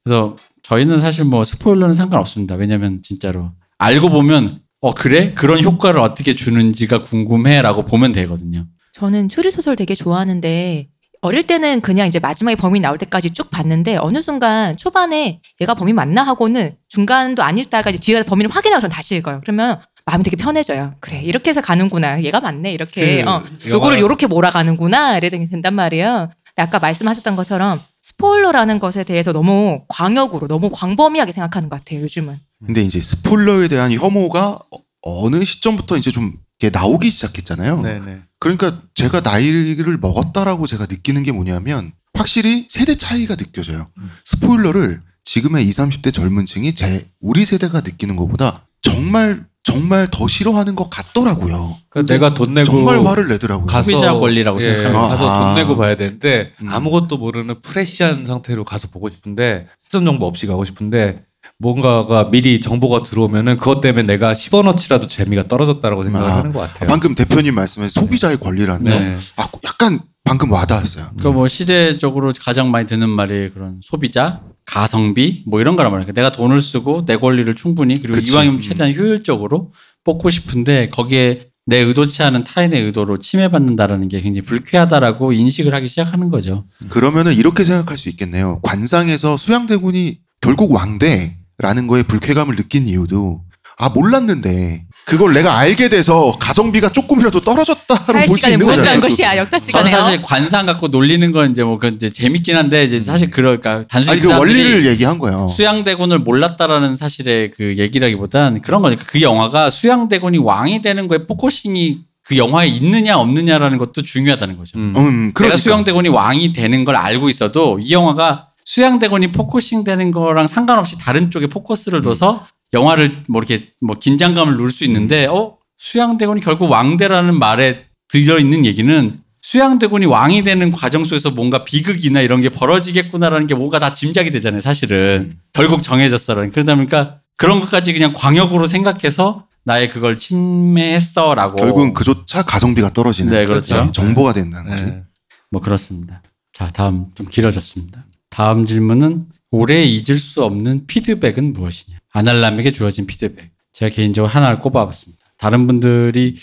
[0.03, 2.55] 그래서 저희는 사실 뭐 스포일러는 상관없습니다.
[2.55, 8.65] 왜냐면 진짜로 알고 보면 어 그래 그런 효과를 어떻게 주는지가 궁금해라고 보면 되거든요.
[8.93, 10.87] 저는 추리 소설 되게 좋아하는데
[11.21, 15.95] 어릴 때는 그냥 이제 마지막에 범인 나올 때까지 쭉 봤는데 어느 순간 초반에 얘가 범인
[15.95, 19.41] 맞나 하고는 중간도 안 읽다가 이제 뒤에 가서 범인을 확인하고 전 다시 읽어요.
[19.43, 20.95] 그러면 마음이 되게 편해져요.
[20.99, 22.21] 그래 이렇게 해서 가는구나.
[22.23, 26.29] 얘가 맞네 이렇게 그 어, 요거를 요렇게 몰아가는구나 이래 된단 말이에요.
[26.57, 32.01] 아까 말씀하셨던 것처럼 스포일러라는 것에 대해서 너무 광역으로 너무 광범위하게 생각하는 것 같아요.
[32.01, 32.37] 요즘은.
[32.65, 37.81] 근데 이제 스포일러에 대한 혐오가 어- 어느 시점부터 이제 좀 이렇게 나오기 시작했잖아요.
[37.81, 38.19] 네네.
[38.39, 43.87] 그러니까 제가 나이를 먹었다라고 제가 느끼는 게 뭐냐면 확실히 세대 차이가 느껴져요.
[43.97, 44.11] 음.
[44.23, 50.75] 스포일러를 지금의 20, 30대 젊은 층이 제 우리 세대가 느끼는 것보다 정말 정말 더 싫어하는
[50.75, 51.75] 것 같더라고요.
[51.89, 53.65] 그러니까 내가 돈 내고 정말 화를 내더라고요.
[53.65, 54.91] 가서 소비자 권리라고 거죠.
[54.93, 55.39] 가서 아.
[55.39, 56.69] 돈 내고 봐야 되는데 음.
[56.69, 61.23] 아무것도 모르는 프레시한 상태로 가서 보고 싶은데 사전 정보 없이 가고 싶은데
[61.57, 66.37] 뭔가가 미리 정보가 들어오면은 그것 때문에 내가 10원어치라도 재미가 떨어졌다라고 생각을 아.
[66.37, 66.87] 하는 것 같아요.
[66.87, 68.89] 방금 대표님 말씀하신 소비자의 권리라는 거.
[68.89, 69.17] 네.
[69.37, 71.11] 아, 약간 방금 와닿았어요.
[71.17, 76.11] 그러니까 뭐 시대적으로 가장 많이 듣는 말이 그런 소비자, 가성비 뭐 이런 거란 말이에요.
[76.13, 78.33] 내가 돈을 쓰고 내 권리를 충분히 그리고 그치.
[78.33, 78.61] 이왕이면 음.
[78.61, 79.71] 최대한 효율적으로
[80.03, 86.29] 뽑고 싶은데 거기에 내 의도치 않은 타인의 의도로 침해받는다라는 게 굉장히 불쾌하다라고 인식을 하기 시작하는
[86.29, 86.65] 거죠.
[86.89, 88.59] 그러면은 이렇게 생각할 수 있겠네요.
[88.61, 93.41] 관상에서 수양대군이 결국 왕대 라는 거에 불쾌감을 느낀 이유도
[93.77, 98.99] 아 몰랐는데 그걸 내가 알게 돼서 가성비가 조금이라도 떨어졌다로 할볼수 시간에 있는 거잖아요.
[98.99, 100.01] 것이야 역사 저는 시간에요.
[100.01, 104.21] 사실 관상 갖고 놀리는 건 이제 뭐그 이제 재밌긴 한데 이제 사실 그럴까 단순히 아니
[104.21, 105.47] 그 원리를 얘기한 거예요.
[105.49, 112.37] 수양대군을 몰랐다라는 사실의 그 얘기라기보단 그런 거니까 그 영화가 수양대군이 왕이 되는 거에 포커싱이 그
[112.37, 114.79] 영화에 있느냐 없느냐라는 것도 중요하다는 거죠.
[114.79, 114.93] 음.
[114.97, 120.47] 음, 내가 그러니까 수양대군이 왕이 되는 걸 알고 있어도 이 영화가 수양대군이 포커싱 되는 거랑
[120.47, 126.41] 상관없이 다른 쪽에 포커스를 둬서 영화를 뭐 이렇게 뭐 긴장감을 누를 수 있는데 어 수양대군이
[126.41, 132.49] 결국 왕대라는 말에 들려 있는 얘기는 수양대군이 왕이 되는 과정 속에서 뭔가 비극이나 이런 게
[132.49, 135.37] 벌어지겠구나라는 게 뭔가 다 짐작이 되잖아요, 사실은.
[135.53, 136.51] 결국 정해졌어라는.
[136.51, 141.57] 그러다 보니까 그런 것까지 그냥 광역으로 생각해서 나의 그걸 침해했어라고.
[141.57, 143.85] 결국은 그조차 가성비가 떨어지는 네, 그렇죠.
[143.85, 144.83] 네, 정보가 된다는 거지.
[144.83, 145.03] 네.
[145.51, 146.23] 뭐 그렇습니다.
[146.51, 148.03] 자, 다음 좀 길어졌습니다.
[148.35, 151.97] 다음 질문은 오래 잊을 수 없는 피드백은 무엇이냐?
[152.11, 153.49] 아날람에게 주어진 피드백.
[153.71, 155.23] 제가 개인적으로 하나를 꼽아봤습니다.
[155.37, 156.35] 다른 분들이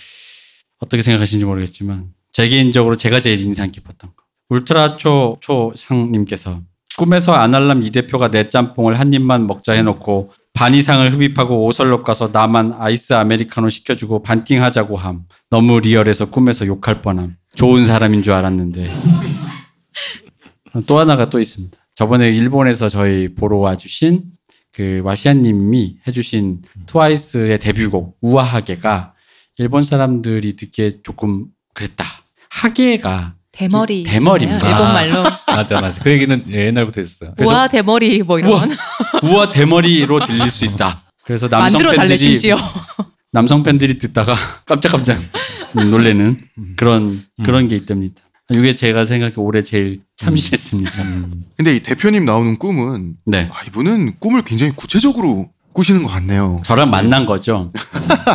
[0.78, 4.22] 어떻게 생각하시는지 모르겠지만 제 개인적으로 제가 제일 인상 깊었던 거.
[4.48, 6.62] 울트라초 초상님께서
[6.96, 12.30] 꿈에서 아날람 이 대표가 내 짬뽕을 한 입만 먹자 해놓고 반 이상을 흡입하고 오설록 가서
[12.32, 15.24] 나만 아이스 아메리카노 시켜주고 반띵하자고 함.
[15.50, 17.36] 너무 리얼해서 꿈에서 욕할 뻔함.
[17.54, 18.88] 좋은 사람인 줄 알았는데.
[20.86, 21.81] 또 하나가 또 있습니다.
[21.94, 24.22] 저번에 일본에서 저희 보러 와주신
[24.72, 29.12] 그 와시안님이 해주신 트와이스의 데뷔곡 우아하게가
[29.58, 32.04] 일본 사람들이 듣기에 조금 그랬다.
[32.48, 34.68] 하게가 대머리 대머리입니다.
[34.70, 36.02] 일본 말로 맞아 맞아.
[36.02, 37.34] 그 얘기는 옛날부터 했어요.
[37.38, 38.66] 우와 대머리 뭐 이런 우와,
[39.22, 41.02] 우아 대머리로 들릴 수 있다.
[41.24, 42.56] 그래서 남성 팬들이 심지어
[43.30, 45.20] 남성 팬들이 듣다가 깜짝깜짝
[45.74, 46.40] 놀래는
[46.76, 48.22] 그런 그런 게 있답니다.
[48.56, 50.90] 이게 제가 생각해 올해 제일 참신했습니다.
[51.56, 53.48] 근데 이 대표님 나오는 꿈은 네.
[53.52, 56.60] 아, 이분은 꿈을 굉장히 구체적으로 꾸시는 것 같네요.
[56.64, 57.72] 저랑 만난 거죠.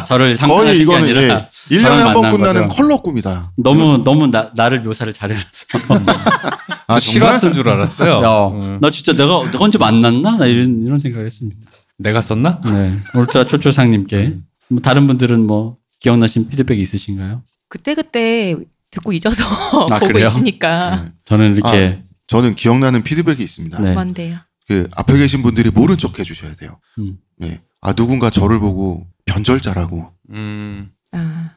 [0.08, 2.82] 저를 거의 상상하신 게 이거는 아니라 예, 1년에 저랑 한번 끝나는 거죠.
[2.82, 3.52] 컬러 꿈이다.
[3.58, 5.46] 너무 너무 나, 나를 묘사를 잘해놔서
[6.88, 8.24] 아, 실화 쓴 줄 알았어요.
[8.24, 8.78] 야, 음.
[8.82, 10.38] 나 진짜 내가 내가 언제 만났나?
[10.38, 11.60] 나 이런 이런 생각을 했습니다.
[12.00, 12.62] 내가 썼나?
[12.66, 12.98] 네.
[13.14, 14.38] 울트라 초초상님께
[14.70, 17.44] 뭐 다른 분들은 뭐 기억나신 피드백 있으신가요?
[17.70, 18.56] 그때 그때
[18.98, 20.28] 듣고 잊어서 아, 보고 그래요?
[20.28, 21.12] 있으니까 네.
[21.26, 23.80] 저는 이렇게 저는 기억나는 피드백이 있습니다.
[23.80, 23.94] 네.
[23.94, 24.38] 뭔데요?
[24.68, 26.80] 그 앞에 계신 분들이 모른 척 해주셔야 돼요.
[27.00, 27.18] 음.
[27.38, 27.62] 네.
[27.82, 30.12] 아 누군가 저를 보고 변절자라고.
[30.32, 30.90] 음.
[31.14, 31.52] 아,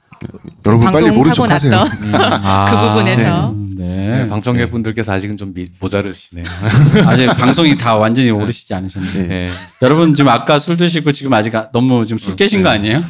[0.66, 1.70] 여러분 빨리 모른 척 하세요.
[1.70, 3.55] 났던 아, 그 부분에서.
[3.76, 3.81] 네.
[3.81, 6.44] 네, 방청객분들께서 아직은 좀 미, 모자르시네요.
[7.07, 9.22] 아직 방송이 다 완전히 오르시지 않으셨는데.
[9.22, 9.29] 네.
[9.29, 9.50] 네.
[9.83, 13.03] 여러분 지금 아까 술 드시고 지금 아직 아- 너무 지금 술 깨신 거 아니에요?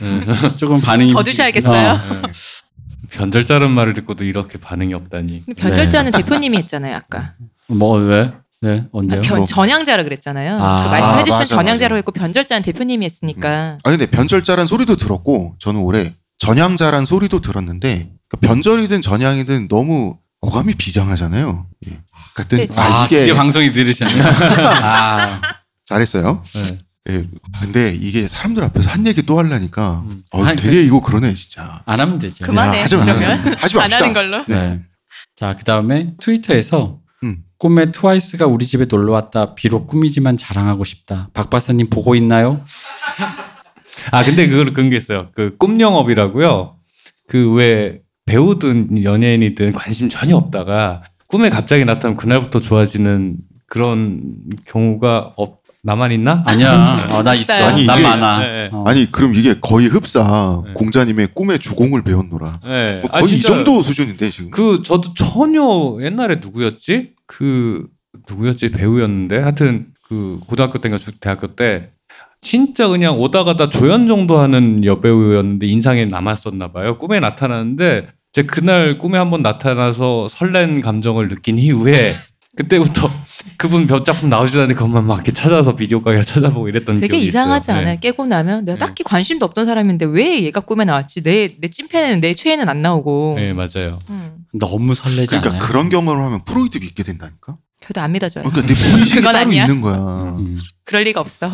[0.57, 1.91] 조금 반응이 더 드셔야겠어요.
[1.91, 2.23] 어.
[3.13, 5.45] 변절자는 말을 듣고도 이렇게 반응이 없다니.
[5.47, 5.55] 네.
[5.55, 7.35] 변절자는 대표님이 했잖아요 아까
[7.69, 8.33] 뭐 왜?
[8.63, 9.23] 네 언제요?
[9.23, 9.47] 변, 뭐.
[9.47, 10.59] 전향자라 그랬잖아요.
[10.61, 11.97] 아, 그 말씀해 주시면 맞아, 전향자로.
[11.97, 18.37] 했고 변절자는 대표님이 했으니까 아 근데 변절자란 소리도 들었고 저는 올해 전향자란 소리도 들었는데 그
[18.39, 21.67] 변절이든 전향이든 너무 어감이 비장하잖아요.
[21.89, 21.99] 예.
[22.35, 22.75] 그랬더니 네.
[22.77, 24.21] 아, 아, 이게 방송이 들으셨네.
[24.23, 25.41] 아,
[25.87, 26.43] 잘했어요.
[26.55, 26.79] 네.
[27.11, 27.27] 예.
[27.61, 30.23] 근데 이게 사람들 앞에서 한 얘기 또 하려니까 음.
[30.33, 31.83] 어, 아니, 되게 이거 그러네 진짜.
[31.87, 32.45] 안 하면 되죠.
[32.45, 33.05] 그만해 야, 하지 마.
[33.05, 33.97] 그러면 하지 안 맙시다.
[34.05, 34.45] 하는 걸로.
[34.47, 34.81] 네.
[35.37, 37.39] 자, 그 다음에 트위터에서 음.
[37.59, 39.55] 꿈에 트와이스가 우리 집에 놀러 왔다.
[39.55, 41.29] 비록 꿈이지만 자랑하고 싶다.
[41.35, 42.63] 박 박사님 보고 있나요?
[44.13, 45.29] 아 근데 그걸 그런 게 있어요.
[45.33, 46.77] 그 꿈 영업이라고요.
[47.29, 54.23] 그 왜 배우든 연예인이든 관심 전혀 없다가 꿈에 갑자기 나타나면 그날부터 좋아지는 그런
[54.67, 56.43] 경우가 없 나만 있나?
[56.47, 57.07] 아니야.
[57.11, 57.53] 어, 나 있어.
[57.55, 58.39] 아니, 난 이게- 많아.
[58.41, 58.71] 네, 네.
[58.73, 58.85] 어.
[58.87, 60.73] 아니 그럼 이게 거의 흡사 네.
[60.75, 62.61] 공자님의 꿈의 주공을 배웠노라.
[62.65, 62.99] 네.
[63.01, 64.51] 뭐 아, 거의 이 진짜 정도 수준인데 지금.
[64.51, 65.63] 그 저도 전혀
[66.03, 67.13] 옛날에 누구였지?
[67.27, 67.87] 그
[68.29, 71.91] 누구였지 배우였는데 하여튼 그 고등학교 때인가 중- 대학교 때
[72.43, 76.99] 진짜 그냥 오다 가다 조연 정도 하는 여배우였는데 인상에 남았었나 봐요.
[76.99, 82.13] 꿈에 나타나는데 제 그날 꿈에 한번 나타나서 설렌 감정을 느낀 이후에
[82.57, 83.09] 그때부터
[83.57, 87.27] 그분 몇 작품 나오지도 않는데 그것만 막 이렇게 찾아서 비디오 가게 찾아보고 이랬던 되게 기억이
[87.27, 87.77] 이상하지 있어요.
[87.79, 87.95] 않아요?
[87.95, 88.01] 네.
[88.01, 88.85] 깨고 나면 내가 네.
[88.87, 91.23] 딱히 관심도 없던 사람인데 왜 얘가 꿈에 나왔지?
[91.23, 93.35] 내 내 찐팬은 내 최애는 안 나오고.
[93.37, 93.99] 네, 맞아요.
[94.11, 95.61] 음, 너무 설레지 그러니까 않아요?
[95.63, 97.57] 그런 경험을 하면 프로이드 믿게 된다니까.
[97.83, 98.45] 그래도 안 믿어져요.
[98.45, 98.75] 그러니까 내
[99.15, 99.65] 그건 따로 아니야.
[99.65, 99.97] 있는 거야.
[100.39, 101.51] 음, 그럴 리가 없어.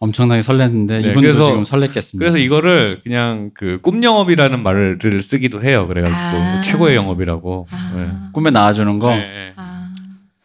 [0.00, 2.18] 엄청나게 설렜는데 네, 이분도 그래서- 지금 설렜겠습니다.
[2.18, 5.86] 그래서 이거를 그냥 그 꿈 영업이라는 말을 쓰기도 해요.
[5.88, 6.62] 그래가지고 아.
[6.62, 7.66] 최고의 영업이라고.
[7.70, 8.08] 아, 네.
[8.32, 9.52] 꿈에 나와주는 거 네, 네.
[9.56, 9.67] 아.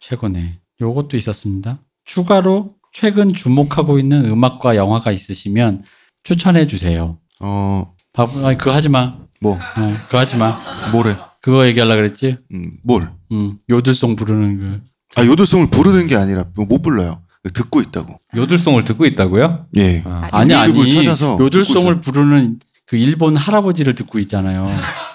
[0.06, 0.58] 최고네.
[0.82, 1.78] 요것도 있었습니다.
[2.04, 5.84] 추가로 최근 주목하고 있는 음악과 영화가 있으시면
[6.22, 7.18] 추천해 주세요.
[7.40, 9.16] 어, 박, 아니, 그거 하지 마.
[9.40, 10.60] 뭐, 어, 그거 하지 마.
[10.92, 11.16] 뭐래?
[11.40, 12.36] 그거 얘기하려 그랬지?
[12.52, 13.12] 음, 뭘?
[13.32, 14.80] 음, 요들송 부르는 그.
[15.16, 17.22] 아, 요들송을 부르는 게 아니라 뭐못 불러요.
[17.54, 18.18] 듣고 있다고.
[18.36, 19.66] 요들송을 듣고 있다고요?
[19.76, 20.02] 예.
[20.04, 24.66] 아, 아니 아니 찾아서 요들송을 부르는 그 일본 할아버지를 듣고 있잖아요.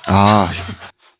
[0.07, 0.49] 아,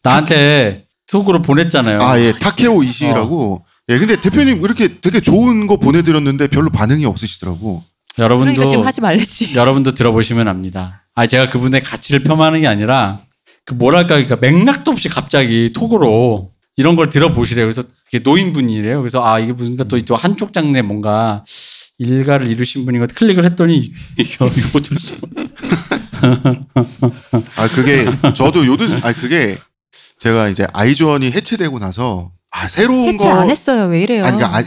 [0.03, 2.01] 나한테 속으로 보냈잖아요.
[2.01, 3.65] 아, 예, 타케오 이시라고.
[3.89, 7.83] 예, 근데 대표님 이렇게 되게 좋은 거 보내드렸는데 별로 반응이 없으시더라고.
[8.19, 9.53] 여러분도 그러니까 지금 하지 말랬지.
[9.57, 11.07] 여러분도 들어보시면 압니다.
[11.15, 13.21] 아 제가 그분의 가치를 폄하하는 게 아니라
[13.65, 17.65] 그 뭐랄까 그러니까 맥락도 없이 갑자기 톡으로 이런 걸 들어보시래요.
[17.65, 18.99] 그래서 그게 노인분이래요.
[18.99, 21.43] 그래서 아 이게 무슨 또, 또 한쪽 장르에 뭔가
[21.97, 23.15] 일가를 이루신 분인 것.
[23.15, 23.91] 클릭을 했더니
[24.75, 25.17] 요들송
[27.55, 29.57] 아, 그게 저도 요들, 아, 그게
[30.19, 33.29] 제가 이제 아이즈원이 해체되고 나서 아, 새로운 해체 거.
[33.31, 33.85] 안 했어요.
[33.87, 34.25] 왜 이래요?
[34.25, 34.63] 아니, 그러니까 아,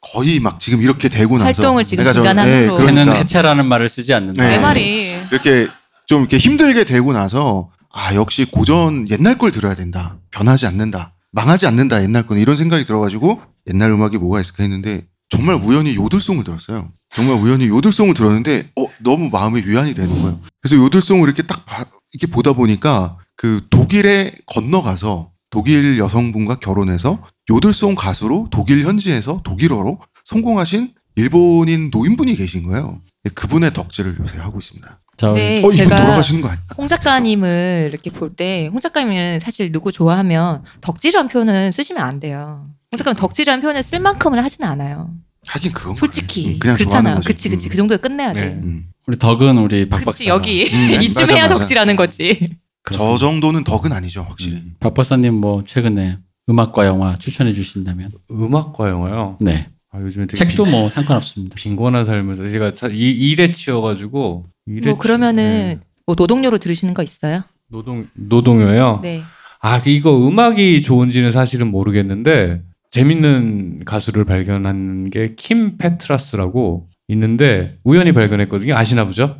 [0.00, 2.78] 거의 막 지금 이렇게 되고 나서 활동을 지금 저- 중단한 예, 후로.
[2.78, 4.42] 걔는 그러니까 해체라는 말을 쓰지 않는다.
[4.42, 4.56] 네.
[4.56, 5.10] 내 말이.
[5.30, 5.68] 이렇게
[6.06, 11.66] 좀 이렇게 힘들게 되고 나서 아 역시 고전 옛날 걸 들어야 된다 변하지 않는다 망하지
[11.66, 16.90] 않는다 옛날 거는 이런 생각이 들어가지고 옛날 음악이 뭐가 있을까 했는데 정말 우연히 요들송을 들었어요
[17.14, 21.84] 정말 우연히 요들송을 들었는데 어 너무 마음이 위안이 되는 거예요 그래서 요들송을 이렇게 딱 봐-
[22.12, 30.92] 이렇게 보다 보니까 그 독일에 건너가서 독일 여성분과 결혼해서 요들송 가수로 독일 현지에서 독일어로 성공하신
[31.14, 33.00] 일본인 노인분이 계신 거예요
[33.34, 35.00] 그분의 덕질을 요새 하고 있습니다.
[35.16, 36.62] 저 네, 어, 이분 제가 돌아가시는 거 아니야?
[36.76, 42.66] 홍 작가님을 이렇게 볼 때 홍 작가님은 사실 누구 좋아하면 덕질이라는 표현은 쓰시면 안 돼요.
[42.92, 45.10] 홍 작가님 덕질이라는 표현을 쓸 만큼은 하지는 않아요.
[45.46, 46.54] 하긴 그건 솔직히.
[46.54, 47.14] 음, 그냥 그렇잖아요.
[47.16, 47.26] 거지.
[47.28, 47.70] 그치 그치 음.
[47.70, 48.40] 그 정도에 끝내야 돼.
[48.46, 48.60] 네.
[48.64, 48.88] 음.
[49.06, 50.10] 우리 덕은 우리 박 박사.
[50.10, 51.54] 그치 여기 음, 이쯤 맞아, 해야 맞아.
[51.54, 52.56] 덕질하는 거지.
[52.92, 54.56] 저 정도는 덕은 아니죠, 확실히.
[54.56, 54.74] 음.
[54.80, 59.36] 박 박사님 뭐 최근에 음악과 영화 추천해 주신다면 음악과 영화요.
[59.40, 61.54] 네 아, 요즘에 되게 책도 빈, 뭐 상관없습니다.
[61.56, 65.80] 빈곤한 삶에서 제가 차- 이, 일에 치여가지고 일에 뭐 그러면은 치- 네.
[66.06, 67.42] 뭐 노동요로 들으시는 거 있어요?
[67.70, 69.00] 노동 노동요요.
[69.02, 69.22] 네.
[69.60, 78.74] 아 이거 음악이 좋은지는 사실은 모르겠는데 재밌는 가수를 발견한 게 킴 페트라스라고 있는데 우연히 발견했거든요.
[78.74, 79.36] 아시나 보죠?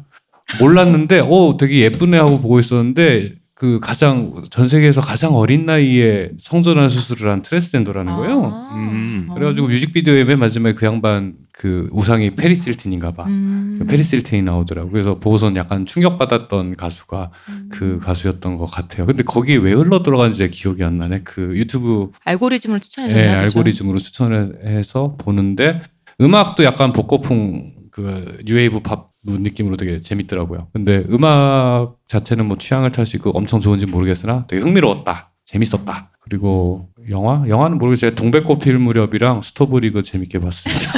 [0.61, 6.89] 몰랐는데 어 되게 예쁘네 하고 보고 있었는데 그 가장 전 세계에서 가장 어린 나이에 성전환
[6.89, 8.45] 수술을 한 트랜스젠더라는 거예요.
[8.55, 8.75] 아.
[8.77, 9.29] 음.
[9.35, 13.25] 그래가지고 뮤직비디오에 맨 마지막에 그 양반 그 우상이 패리스 힐튼인가 봐.
[13.25, 13.75] 음.
[13.77, 14.91] 그 패리스 힐튼이 나오더라고.
[14.91, 17.69] 그래서 보고선 약간 충격받았던 가수가 음.
[17.73, 19.07] 그 가수였던 것 같아요.
[19.07, 21.23] 근데 거기에 왜 흘러 들어간지 제 기억이 안 나네.
[21.25, 23.59] 그 유튜브 알고리즘을 추천해 예, 줬나 보죠.
[23.59, 25.83] 알고리즘으로 추천을 해서 보는데
[26.21, 30.69] 음악도 약간 복고풍 그 뉴웨이브 팝 느낌으로 되게 재밌더라고요.
[30.73, 35.33] 근데 음악 자체는 뭐 취향을 탈 수 있고 엄청 좋은지 모르겠으나 되게 흥미로웠다.
[35.45, 36.11] 재밌었다.
[36.21, 37.45] 그리고 영화?
[37.49, 38.11] 영화는 모르겠어요.
[38.11, 40.93] 제가 동백꽃 필 무렵이랑 스토브리그 재밌게 봤습니다.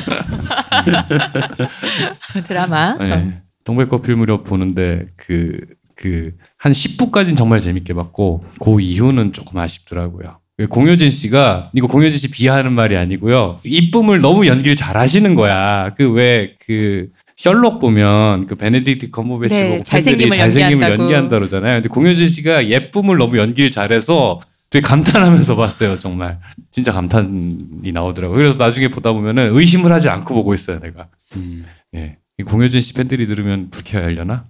[2.47, 2.97] 드라마.
[2.99, 3.43] 네.
[3.65, 5.59] 동백꽃 필 무렵 보는데 그
[6.01, 10.39] 그 한 10부까지는 정말 재밌게 봤고 그 이후는 조금 아쉽더라고요.
[10.69, 13.61] 공효진 씨가 이거 공효진 씨 비하하는 말이 아니고요.
[13.65, 15.95] 이쁨을 너무 연기를 잘 하시는 거야.
[15.97, 17.09] 그 왜그
[17.41, 20.91] 셜록 보면 그 베네딕트 컴버배치 네, 보고 잘생김을 팬들이 잘생김을.
[21.01, 21.77] 연기한다 그러잖아요.
[21.77, 26.39] 근데 공효진 씨가 예쁨을 너무 연기를 잘해서 되게 감탄하면서 봤어요, 정말.
[26.71, 28.37] 진짜 감탄이 나오더라고요.
[28.37, 31.09] 그래서 나중에 보다 보면은 의심을 하지 않고 보고 있어요, 내가.
[31.35, 31.65] 음.
[31.95, 32.19] 예.
[32.39, 34.45] 이 공효진 씨 팬들이 들으면 불쾌하려나?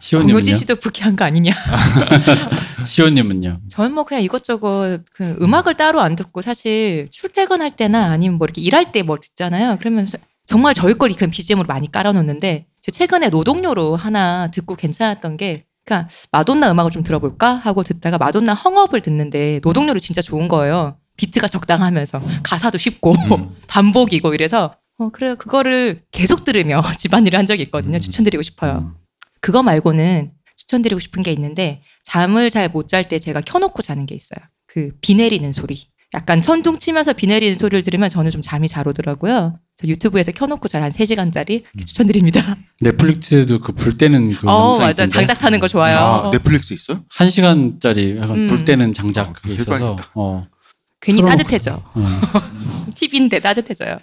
[0.00, 0.32] 시호님은요?
[0.32, 1.52] 공효진 씨도 불쾌한 거 아니냐?
[2.86, 3.58] 시호님은요?
[3.68, 8.60] 저는 뭐 그냥 이것저것 그 음악을 따로 안 듣고 사실 출퇴근할 때나 아니면 뭐 이렇게
[8.62, 9.76] 일할 때뭘 듣잖아요.
[9.78, 15.36] 그러면 서- 정말 저희 걸 그냥 BGM으로 많이 깔아놓는데 저 최근에 노동요로 하나 듣고 괜찮았던
[15.36, 20.96] 게 그러니까 마돈나 음악을 좀 들어볼까 하고 듣다가 마돈나 헝업을 듣는데 노동요로 진짜 좋은 거예요.
[21.16, 23.56] 비트가 적당하면서 가사도 쉽고 음.
[23.68, 27.96] 반복이고 이래서 어 그래 그거를 계속 들으며 집안일을 한 적이 있거든요.
[27.96, 28.00] 음.
[28.00, 28.78] 추천드리고 싶어요.
[28.78, 28.94] 음.
[29.40, 34.14] 그거 말고는 추천드리고 싶은 게 있는데 잠을 잘 못 잘 때 제가 켜놓고 자는 게
[34.14, 34.44] 있어요.
[34.66, 35.88] 그 비 내리는 소리.
[36.14, 39.58] 약간 천둥 치면서 비 내리는 소리를 들으면 저는 좀 잠이 잘 오더라고요.
[39.76, 42.56] 그래서 유튜브에서 켜놓고 잘 한 3시간짜리 추천드립니다.
[42.80, 44.90] 넷플릭스에도 그 불 때는 그 어, 맞아.
[44.90, 45.96] 있던데 장작 타는 거 좋아요.
[45.96, 47.04] 아, 넷플릭스 있어요?
[47.10, 48.46] 한 시간짜리 약간 음.
[48.46, 49.96] 불 때는 장작 아, 그게 있어서.
[50.14, 50.46] 어.
[51.00, 51.82] 괜히 따뜻해져.
[51.94, 52.20] 어.
[52.94, 53.92] TV인데 따뜻해져요.
[53.92, 53.98] 야,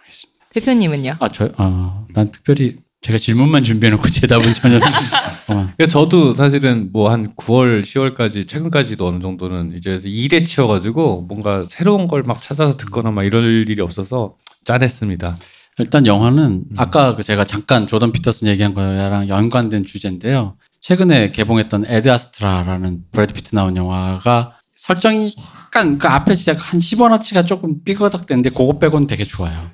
[0.00, 0.46] 알겠습니다.
[0.52, 1.16] 대표님은요?
[1.20, 4.76] 아, 저, 아, 난 특별히 제가 질문만 준비해놓고 제답은 전혀.
[5.48, 5.70] 어.
[5.76, 12.08] 그러니까 저도 사실은 뭐 한 9월, 10월까지 최근까지도 어느 정도는 이제 일에 치여가지고 뭔가 새로운
[12.08, 14.34] 걸 막 찾아서 듣거나 막 이럴 일이 없어서
[14.64, 15.38] 짠했습니다.
[15.78, 16.64] 일단 영화는 음.
[16.76, 20.56] 아까 그 제가 잠깐 조던 피터슨 얘기한 거랑 연관된 주제인데요.
[20.80, 25.32] 최근에 개봉했던 애드 아스트라라는 브래드 피트 나온 영화가 설정이
[25.66, 29.70] 약간 그 앞에 진짜 한 10원어치가 조금 삐거덕대는데 그거 빼고는 되게 좋아요.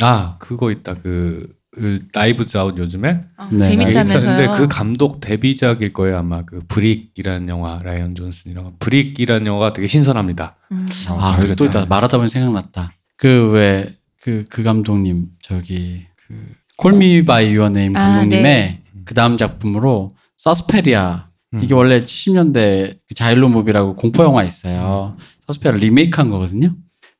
[0.00, 4.36] 아 그거 있다 그, 그 Knives Out 요즘에 아, 네, 재밌다면서요.
[4.36, 10.56] 근데 그 감독 데뷔작일 거예요 아마 그 Brick이라는 영화 라이언 존슨이랑 Brick이라는 영화가 되게 신선합니다.
[10.72, 10.86] 음.
[11.18, 11.86] 아, 그리고 또 있다.
[11.86, 12.92] 말하다 보니 생각났다.
[13.16, 16.34] 그 왜 그그 감독님 저기 그
[16.76, 18.82] Call Me by Your Name 아, 감독님의 네.
[19.04, 21.60] 그 다음 작품으로 서스페리아 음.
[21.62, 25.16] 이게 원래 70년대 그 giallo movie라고 공포 영화 있어요.
[25.46, 26.74] 서스페리아 리메이크한 거거든요.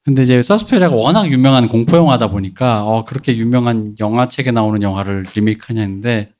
[0.04, 5.80] 근데 이제 서스페리아가 워낙 유명한 공포 영화다 보니까 어 그렇게 유명한 영화책에 나오는 영화를 리메이크하냐
[5.80, 6.32] 했는데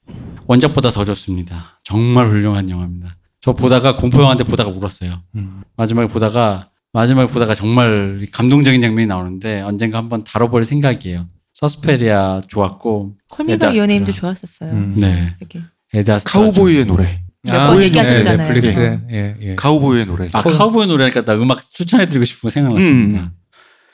[0.46, 1.78] 원작보다 더 좋습니다.
[1.84, 3.16] 정말 훌륭한 영화입니다.
[3.40, 5.20] 저 보다가 공포 영화인데 보다가 울었어요.
[5.36, 5.62] 음.
[5.76, 11.26] 마지막에 보다가 마지막에 보다가 정말 감동적인 장면이 나오는데 언젠가 한번 다뤄볼 생각이에요.
[11.52, 14.12] 서스페리아 좋았고 Your Name도 아스트라.
[14.12, 14.70] 좋았었어요.
[14.72, 14.96] 음.
[14.98, 15.60] 네 되게.
[15.94, 17.22] 애드 아스트라 카우보이의 노래.
[17.42, 18.36] 몇번 얘기하셨잖아요.
[18.36, 19.54] 네, 넷플릭스에 예, 예.
[19.56, 20.28] 카우보이의 노래.
[20.32, 23.20] 아 카우보이 노래니까 나 음악 추천해드리고 싶은 거 생각났습니다.
[23.20, 23.30] 음.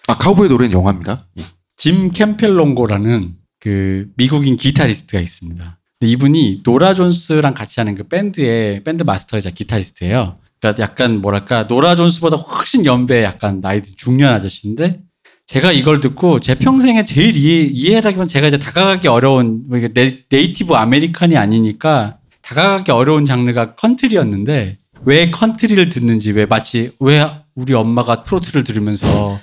[0.08, 1.28] 아 카우보이 노래는 영화입니다.
[1.76, 5.78] 짐 캠펠롱고라는 그 미국인 기타리스트가 있습니다.
[6.00, 10.38] 이분이 노라 존스랑 같이 하는 그 밴드의 밴드 마스터이자 기타리스트예요.
[10.60, 15.00] 그러니까 약간 뭐랄까 노라 존스보다 훨씬 연배 약간 나이 든 중년 아저씨인데
[15.46, 20.72] 제가 이걸 듣고 제 평생에 제일 이해, 이해하기만 제가 이제 다가가기 어려운 뭐 네, native
[20.72, 28.64] American이 아니니까 다가가기 어려운 장르가 컨트리였는데 왜 컨트리를 듣는지 왜 마치 왜 우리 엄마가 트로트를
[28.64, 29.38] 들으면서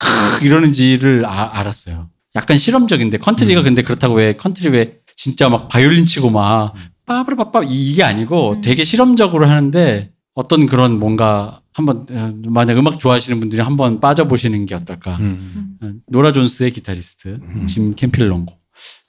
[0.00, 2.10] 크 이러는지를 아- 알았어요.
[2.34, 6.74] 약간 실험적인데 컨트리가 근데 그렇다고 왜 컨트리 왜 진짜 막 바이올린 치고 막
[7.06, 8.60] 빠바라빠빠 이게 아니고 음.
[8.60, 14.74] 되게 실험적으로 하는데 어떤 그런 뭔가 한번 어, 만약 음악 좋아하시는 분들이 한번 빠져보시는 게
[14.74, 15.16] 어떨까.
[15.16, 15.76] 음.
[15.82, 17.38] 어, 노라 존스의 기타리스트
[17.68, 18.54] 짐 캠필롱고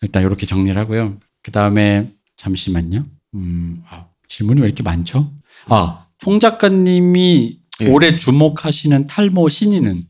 [0.01, 1.17] 일단 이렇게 정리를 하고요.
[1.43, 3.05] 그 다음에 잠시만요.
[3.35, 5.31] 음, 아, 질문이 왜 이렇게 많죠?
[5.67, 7.87] 아, 송 작가님이 예.
[7.89, 10.03] 올해 주목하시는 탈모 신인은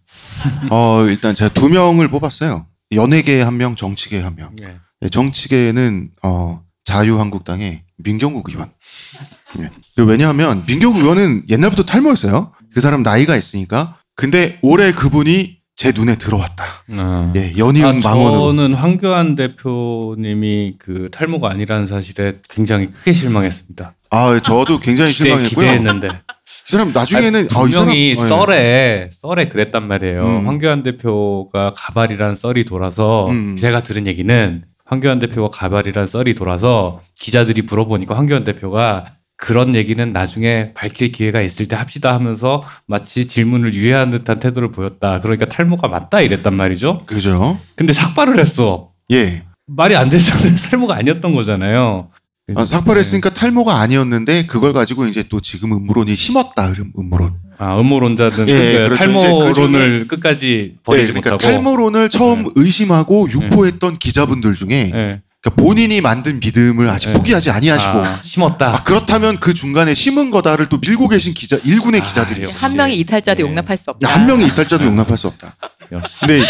[0.69, 2.65] 어 일단 제가 두 명을 뽑았어요.
[2.93, 4.55] 연예계 한 명, 정치계 한 명.
[4.61, 4.77] 예.
[5.01, 8.71] 네, 정치계는 어, 자유한국당의 민경욱 의원.
[9.57, 9.69] 네.
[9.97, 12.51] 왜냐하면 민경욱 의원은 옛날부터 탈모였어요.
[12.73, 13.97] 그 사람 나이가 있으니까.
[14.15, 16.63] 근데 올해 그분이 제 눈에 들어왔다.
[16.97, 17.33] 아.
[17.35, 18.39] 예, 연이은 아, 망원으로.
[18.55, 23.95] 저는 황교안 대표님이 그 탈모가 아니라는 사실에 굉장히 크게 실망했습니다.
[24.11, 25.49] 아, 저도 굉장히 실망했고요.
[25.49, 26.09] 기대했는데
[26.67, 30.23] 이 사람 나중에는 아, 이 분명히 사람- 썰에 썰에 그랬단 말이에요.
[30.23, 30.47] 음.
[30.47, 33.57] 황교안 대표가 가발이란 썰이 돌아서 음.
[33.59, 40.71] 제가 들은 얘기는 황교안 대표가 가발이란 썰이 돌아서 기자들이 물어보니까 황교안 대표가 그런 얘기는 나중에
[40.75, 45.19] 밝힐 기회가 있을 때 합시다 하면서 마치 질문을 유예한 듯한 태도를 보였다.
[45.19, 47.03] 그러니까 탈모가 맞다 이랬단 말이죠.
[47.07, 47.57] 그죠?
[47.75, 48.91] 근데 삭발을 했어.
[49.11, 49.43] 예.
[49.65, 52.09] 말이 안 됐으면 탈모가 아니었던 거잖아요.
[52.55, 56.69] 아, 삭발했으니까 탈모가 아니었는데 그걸 가지고 이제 또 지금 음모론이 심었다.
[56.69, 57.33] 음- 음모론.
[57.57, 58.95] 아 음모론자든 예, 그 그렇죠.
[58.95, 62.49] 탈모론을 끝까지 네, 버리지 그러니까 못하고 탈모론을 처음 네.
[62.55, 65.21] 의심하고 유포했던 기자분들 중에 예.
[65.41, 67.13] 그러니까 본인이 만든 믿음을 아직 네.
[67.13, 68.73] 포기하지 아니하시고 아, 심었다.
[68.75, 72.55] 아 그렇다면 그 중간에 심은 거다를 또 밀고 계신 기자 일군의 아, 기자들이 역시.
[72.57, 73.47] 한 명의 이탈자도 예.
[73.47, 74.07] 용납할 수 없다.
[74.07, 75.55] 한 명의 이탈자도 용납할 수 없다.
[75.91, 76.19] 역시.
[76.21, 76.41] 근데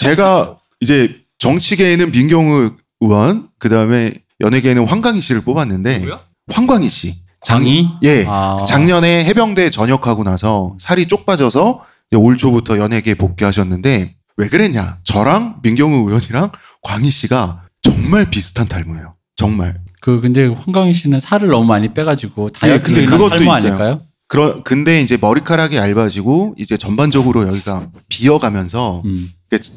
[0.00, 6.20] 제가 이제 정치계에는 민경우 의원, 그 다음에 연예계에는 황광희 씨를 뽑았는데 누구야?
[6.50, 7.16] 황광희 씨.
[7.44, 8.24] 장이 예.
[8.26, 8.58] 아.
[8.66, 14.98] 작년에 해병대 전역하고 나서 살이 쪽 빠져서 이제 올 초부터 연예계에 복귀하셨는데 왜 그랬냐?
[15.04, 16.50] 저랑 민경우 의원이랑
[16.82, 19.14] 광희 씨가 정말 비슷한 탈모예요.
[19.36, 19.78] 정말.
[20.00, 23.72] 그 근데 황강희 씨는 살을 너무 많이 빼가지고 다이어트 근데 그것도 탈모 있어요.
[23.72, 24.00] 아닐까요?
[24.26, 29.30] 그러, 근데 이제 머리카락이 얇아지고 이제 전반적으로 여기가 비어가면서 음.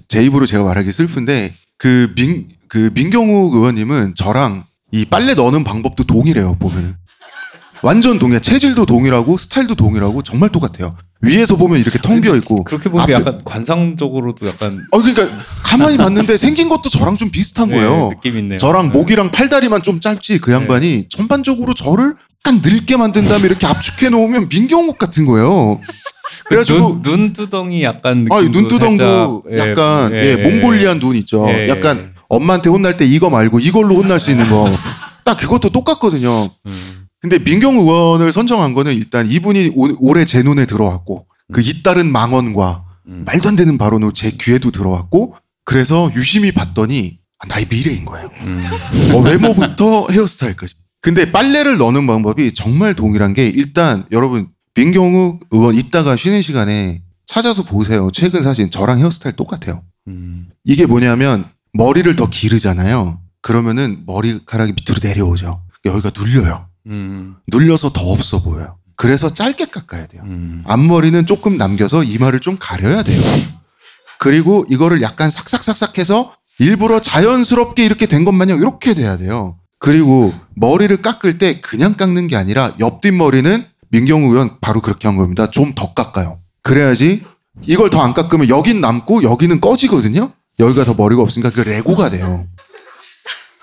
[0.09, 4.63] 제 입으로 제가 말하기 슬픈데 그 민 그 민경욱 의원님은 저랑
[4.93, 6.95] 이 빨래 넣는 방법도 동일해요 보면은.
[7.83, 10.95] 완전 동일 체질도 동일하고 스타일도 동일하고 정말 똑같아요.
[11.19, 12.63] 위에서 보면 이렇게 텅 비어 있고.
[12.63, 17.75] 그렇게 보니까 약간 관상적으로도 약간 어 그러니까 가만히 봤는데 생긴 것도 저랑 좀 비슷한 네,
[17.75, 18.11] 거예요.
[18.13, 18.57] 느낌 있네요.
[18.57, 18.97] 저랑 네.
[18.97, 21.07] 목이랑 팔다리만 좀 짧지 그 양반이.
[21.09, 22.15] 전반적으로 저를
[22.45, 25.81] 약간 늙게 만든 다음에 이렇게 압축해 놓으면 민경욱 같은 거예요.
[26.47, 31.45] 그래가지고 눈, 눈두덩이 약간 아, 눈두덩도 살짝, 예, 약간 예, 예, 몽골리안 눈 있죠.
[31.49, 34.69] 예, 약간 엄마한테 혼날 때 이거 말고 이걸로 혼날 수 있는 거.
[35.25, 36.49] 딱 그것도 똑같거든요.
[36.65, 37.07] 음.
[37.19, 42.85] 근데 민경 의원을 선정한 거는 일단 이분이 오- 올해 제 눈에 들어왔고 그 잇따른 망언과
[43.07, 43.23] 음.
[43.25, 48.29] 말도 안 되는 발언으로 제 귀에도 들어왔고 그래서 유심히 봤더니 아, 나의 미래인 거예요.
[48.43, 48.63] 음.
[49.13, 50.75] 어, 외모부터 헤어스타일까지.
[51.01, 57.63] 근데 빨래를 넣는 방법이 정말 동일한 게 일단 여러분 민경욱 의원 이따가 쉬는 시간에 찾아서
[57.63, 58.09] 보세요.
[58.13, 59.83] 최근 사진 저랑 헤어스타일 똑같아요.
[60.07, 60.47] 음.
[60.63, 63.19] 이게 뭐냐면 머리를 더 기르잖아요.
[63.41, 65.61] 그러면은 머리카락이 밑으로 내려오죠.
[65.85, 66.67] 여기가 눌려요.
[66.87, 67.35] 음.
[67.47, 68.77] 눌려서 더 없어 보여요.
[68.95, 70.21] 그래서 짧게 깎아야 돼요.
[70.25, 70.63] 음.
[70.67, 73.21] 앞머리는 조금 남겨서 이마를 좀 가려야 돼요.
[74.19, 79.57] 그리고 이거를 약간 삭삭삭삭 해서 일부러 자연스럽게 이렇게 된 것 마냥 이렇게 돼야 돼요.
[79.79, 85.17] 그리고 머리를 깎을 때 그냥 깎는 게 아니라 옆뒷 머리는 민경우 의원 바로 그렇게 한
[85.17, 85.49] 겁니다.
[85.49, 86.39] 좀 더 깎아요.
[86.61, 87.23] 그래야지
[87.63, 90.31] 이걸 더 안 깎으면 여긴 남고 여기는 꺼지거든요.
[90.61, 92.47] 여기가 더 머리가 없으니까 그 레고가 돼요.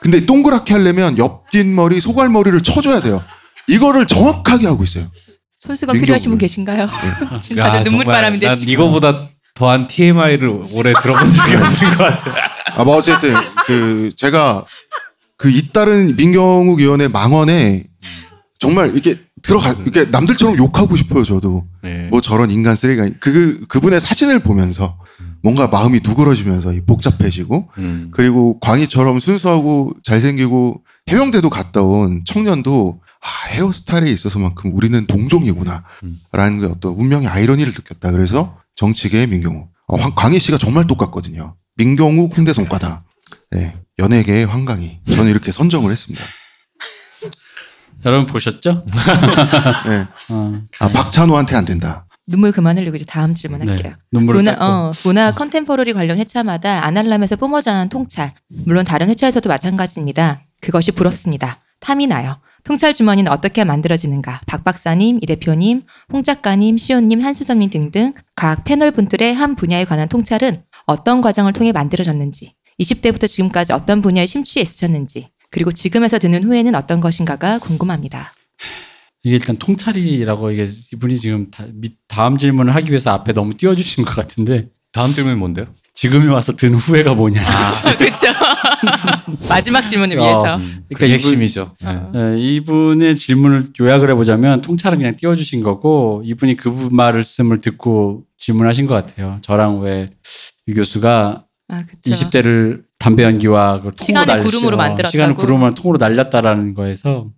[0.00, 3.22] 근데 동그랗게 하려면 옆뒷 머리, 소갈머리를 쳐줘야 돼요.
[3.66, 5.10] 이거를 정확하게 하고 있어요.
[5.58, 5.98] 손수건.
[5.98, 6.88] 필요하신 분 계신가요?
[7.42, 8.72] 지금 다들 야, 눈물바람인데 난 지금.
[8.72, 12.34] 이거보다 더한 TMI를 올해 들어본 적이 없는 것 같아.
[12.76, 13.34] 아, 뭐 어쨌든
[13.66, 14.64] 그 제가
[15.36, 17.84] 그 잇따른 민경욱 의원의 망언에
[18.60, 22.08] 정말 이렇게 들어가 이렇게 남들처럼 욕하고 싶어요 저도 네.
[22.10, 24.98] 뭐 저런 인간 쓰레기가 그 그분의 사진을 보면서
[25.42, 28.08] 뭔가 마음이 누그러지면서 이 복잡해지고 음.
[28.12, 35.84] 그리고 광희처럼 순수하고 잘생기고 해병대도 갔다 온 청년도 아, 헤어스타일에 있어서만큼 우리는 동종이구나.
[36.04, 36.20] 음.
[36.32, 38.12] 라는 게 어떤 운명의 아이러니를 느꼈다.
[38.12, 41.56] 그래서 정치계의 민경욱 어, 황- 광희 씨가 정말 똑같거든요.
[41.76, 43.04] 민경욱 홍대 성과다.
[43.50, 45.00] 네, 연예계의 황광희.
[45.14, 46.24] 저는 이렇게 선정을 했습니다.
[48.04, 48.84] 여러분 보셨죠?
[49.88, 50.06] 네.
[50.28, 53.94] 어, 아, 박찬호한테 안 된다 눈물 그만 흘리고 이제 다음 질문 할게요.
[54.10, 54.20] 네.
[54.20, 54.52] 문화.
[54.52, 58.34] 어, 문화 컨템포러리 관련 회차마다 아날람에서 뿜어져 나는 통찰.
[58.48, 60.42] 물론 다른 회차에서도 마찬가지입니다.
[60.60, 61.58] 그것이 부럽습니다.
[61.80, 62.38] 탐이 나요.
[62.64, 64.42] 통찰 주머니는 어떻게 만들어지는가?
[64.46, 70.08] 박 박사님, 이 대표님, 홍 작가님, 시온님, 한수섭님 등등 각 패널 분들의 한 분야에 관한
[70.08, 76.74] 통찰은 어떤 과정을 통해 만들어졌는지, 20대부터 지금까지 어떤 분야에 심취해 있으셨는지, 그리고 지금에서 드는 후회는
[76.74, 78.32] 어떤 것인가가 궁금합니다.
[79.24, 84.04] 이게 일단 통찰이라고 이게 이분이 지금 다, 밑- 다음 질문을 하기 위해서 앞에 너무 띄워주신
[84.04, 85.66] 것 같은데 다음 질문이 뭔데요?
[85.94, 87.42] 지금에 와서 든 후회가 뭐냐.
[87.98, 88.26] 그렇죠.
[89.48, 90.38] 마지막 질문을 위해서.
[90.40, 91.72] 어, 그러니까 그러니까 이분, 핵심이죠.
[91.84, 92.00] 네.
[92.14, 98.94] 예, 이분의 질문을 요약을 해보자면 통찰은 그냥 띄워주신 거고 이분이 그 말씀을 듣고 질문하신 것
[98.94, 99.38] 같아요.
[99.42, 100.10] 저랑 왜
[100.68, 102.00] 유 교수가 아, 그렇죠.
[102.10, 105.10] 20대를 담배 연기와 그 통으로 날렸- 구름으로 어, 만들었다고?
[105.10, 107.28] 시간을 구름으로 통으로 날렸다라는 거에서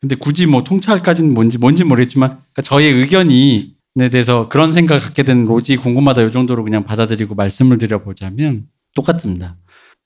[0.00, 5.24] 근데 굳이 뭐 통찰까지는 뭔지 뭔지 모르겠지만 그러니까 저의 의견이 에 대해서 그런 생각을 갖게
[5.24, 9.56] 된 로지 궁금하다 이 정도로 그냥 받아들이고 말씀을 드려보자면 똑같습니다.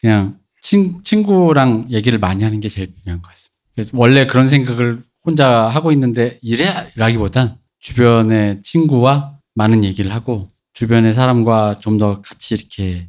[0.00, 3.54] 그냥 친, 친구랑 얘기를 많이 하는 게 제일 중요한 것 같습니다.
[3.74, 11.74] 그래서 원래 그런 생각을 혼자 하고 있는데 이래라기보단 주변의 친구와 많은 얘기를 하고 주변의 사람과
[11.80, 13.08] 좀 더 같이 이렇게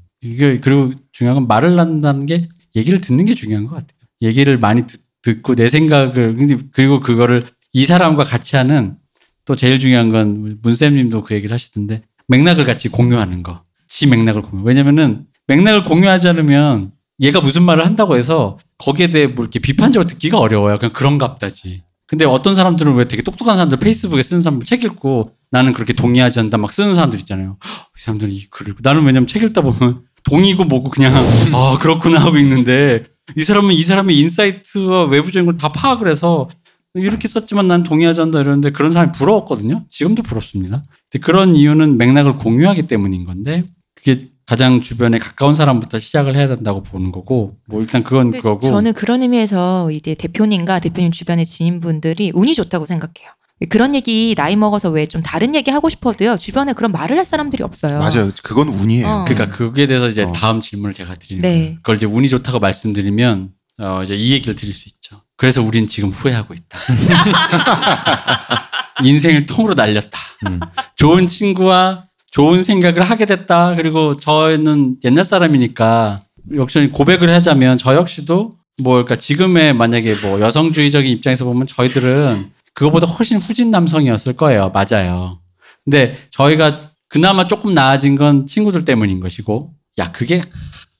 [0.60, 3.98] 그리고 중요한 건 말을 한다는 게 얘기를 듣는 게 중요한 것 같아요.
[4.22, 6.38] 얘기를 많이 듣, 듣고 내 생각을
[6.72, 8.96] 그리고 그거를 이 사람과 같이 하는
[9.44, 13.64] 또 제일 중요한 건 문쌤님도 그 얘기를 하시던데 맥락을 같이 공유하는 거.
[13.88, 14.64] 지 맥락을 공유.
[14.64, 20.38] 왜냐면은 맥락을 공유하지 않으면 얘가 무슨 말을 한다고 해서 거기에 대해 뭐 이렇게 비판적으로 듣기가
[20.38, 20.78] 어려워요.
[20.78, 21.84] 그냥 그런갑다지.
[22.08, 26.40] 근데 어떤 사람들은 왜 되게 똑똑한 사람들 페이스북에 쓰는 사람들 책 읽고 나는 그렇게 동의하지
[26.40, 27.58] 않는다 막 쓰는 사람들 있잖아요.
[27.64, 31.14] 이 사람들은 이 글을 나는 왜냐면 책 읽다 보면 동의고 뭐고 그냥
[31.54, 33.06] 아 그렇구나 하고 있는데
[33.36, 36.50] 이 사람은 이 사람의 insight와 외부적인 걸 다 파악을 해서
[36.94, 39.86] 이렇게 썼지만 난 동의하지 않는다 이러는데 그런 사람이 부러웠거든요.
[39.90, 40.84] 지금도 부럽습니다.
[41.12, 43.66] 근데 그런 이유는 맥락을 공유하기 때문인 건데
[43.96, 48.94] 그게 가장 주변에 가까운 사람부터 시작을 해야 된다고 보는 거고 뭐 일단 그건 그거고 저는
[48.94, 53.32] 그런 의미에서 이제 대표님과 대표님 주변의 지인분들이 운이 좋다고 생각해요.
[53.70, 57.64] 그런 얘기 나이 먹어서 왜 좀 다른 얘기 하고 싶어도요 주변에 그런 말을 할 사람들이
[57.64, 58.00] 없어요.
[58.00, 59.24] 맞아요 그건 운이에요 어.
[59.26, 60.32] 그러니까 그거에 대해서 이제 어.
[60.34, 61.50] 다음 질문을 제가 드리는 네.
[61.50, 61.76] 거예요.
[61.78, 63.50] 그걸 이제 운이 좋다고 말씀드리면
[63.80, 65.22] 어 이제 이 얘기를 드릴 수 있죠.
[65.38, 66.80] 그래서 우린 지금 후회하고 있다.
[69.04, 70.18] 인생을 통으로 날렸다.
[70.48, 70.60] 음.
[70.96, 73.76] 좋은 친구와 좋은 생각을 하게 됐다.
[73.76, 76.22] 그리고 저는 옛날 사람이니까
[76.56, 78.54] 역시 고백을 하자면 저 역시도
[78.84, 84.72] 뭐 그러니까 지금의 만약에 뭐 여성주의적인 입장에서 보면 저희들은 그거보다 훨씬 후진 남성이었을 거예요.
[84.72, 85.40] 맞아요.
[85.84, 90.42] 근데 저희가 그나마 조금 나아진 건 친구들 때문인 것이고 야 그게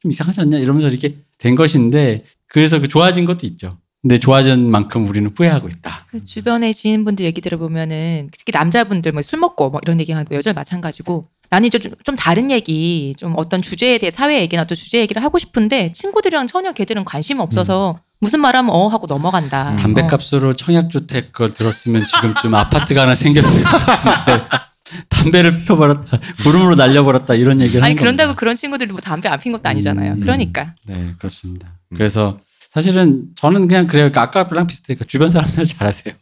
[0.02, 3.78] 좀 이상하지 않냐 이러면서 이렇게 된 것인데 그래서 그 좋아진 것도 있죠.
[4.02, 6.06] 근데 좋아진 만큼 우리는 후회하고 있다.
[6.12, 11.28] 그 주변에 지인분들 얘기 들어보면은 특히 남자분들 뭐 술 먹고 뭐 이런 얘기하는 여자 마찬가지고
[11.50, 15.24] 나는 이제 좀, 좀 다른 얘기 좀 어떤 주제에 대해 사회 얘기나 또 주제 얘기를
[15.24, 19.72] 하고 싶은데 친구들이랑 전혀 걔들은 관심 없어서 무슨 말하면 어 하고 넘어간다.
[19.72, 19.76] 음.
[19.78, 24.46] 담배값으로 청약주택 걸 들었으면 지금쯤 아파트가 하나 생겼을 것 같은데
[25.10, 28.40] 담배를 펴버렸다 구름으로 날려버렸다 이런 얘기를 아니 그런다고 겁니다.
[28.40, 30.14] 그런 친구들이 뭐 담배 안 핀 것도 아니잖아요.
[30.14, 30.20] 음.
[30.22, 31.68] 그러니까 네 그렇습니다.
[31.92, 31.98] 음.
[31.98, 32.40] 그래서
[32.72, 34.12] 사실은 저는 그냥 그래요.
[34.12, 36.14] 그러니까 아까랑 비슷하니까 주변 사람들 잘하세요.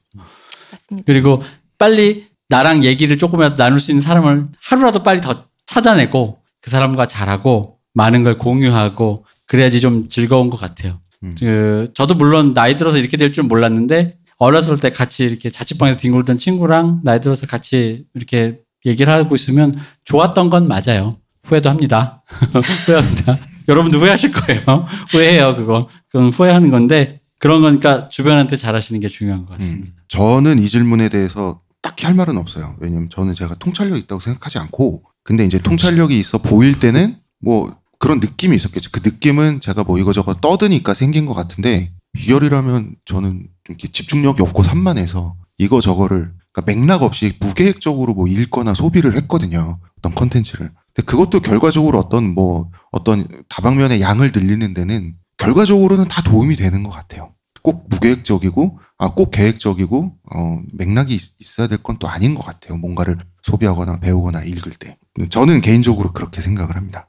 [0.71, 1.05] 맞습니다.
[1.05, 1.41] 그리고
[1.77, 7.77] 빨리 나랑 얘기를 조금이라도 나눌 수 있는 사람을 하루라도 빨리 더 찾아내고 그 사람과 잘하고
[7.93, 10.99] 많은 걸 공유하고 그래야지 좀 즐거운 것 같아요.
[11.23, 11.35] 음.
[11.39, 16.37] 그 저도 물론 나이 들어서 이렇게 될 줄 몰랐는데 어렸을 때 같이 이렇게 자취방에서 뒹굴던
[16.37, 19.73] 친구랑 나이 들어서 같이 이렇게 얘기를 하고 있으면
[20.05, 21.17] 좋았던 건 맞아요.
[21.43, 22.23] 후회도 합니다.
[22.85, 23.39] 후회합니다.
[23.69, 24.85] 여러분도 후회하실 거예요.
[25.11, 25.87] 후회해요, 그거.
[26.09, 29.95] 그건 후회하는 건데 그런 거니까 주변한테 잘하시는 게 중요한 것 음, 같습니다.
[30.09, 32.75] 저는 이 질문에 대해서 딱히 할 말은 없어요.
[32.79, 38.19] 왜냐면 저는 제가 통찰력 있다고 생각하지 않고, 근데 이제 통찰력이 있어 보일 때는 뭐 그런
[38.19, 38.89] 느낌이 있었겠죠.
[38.91, 44.61] 그 느낌은 제가 뭐 이거저거 떠드니까 생긴 것 같은데 비결이라면 저는 좀 이렇게 집중력이 없고
[44.63, 49.79] 산만해서 이거 저거를 그러니까 맥락 없이 무계획적으로 뭐 읽거나 소비를 했거든요.
[49.99, 50.69] 어떤 컨텐츠를.
[50.93, 56.89] 근데 그것도 결과적으로 어떤 뭐 어떤 다방면의 양을 늘리는 데는 결과적으로는 다 도움이 되는 것
[56.89, 57.31] 같아요.
[57.61, 62.77] 꼭 무계획적이고 아 꼭 계획적이고 어 맥락이 있, 어야 될 건 또 아닌 것 같아요.
[62.77, 64.97] 뭔가를 소비하거나 배우거나 읽을 때
[65.29, 67.07] 저는 개인적으로 그렇게 생각을 합니다.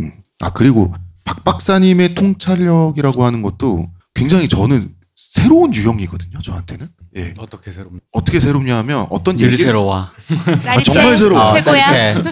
[0.00, 0.06] 네.
[0.06, 0.12] 음.
[0.40, 0.92] 아 그리고
[1.24, 6.38] 박 박사님의 통찰력이라고 하는 것도 굉장히 저는 새로운 유형이거든요.
[6.42, 10.08] 저한테는 예 어떻게 새로 어떻게 새롭냐 하면 어떤 늘 얘기 새로워.
[10.62, 11.40] 짧게 정말 새로워.
[11.42, 12.22] 아, 최고야.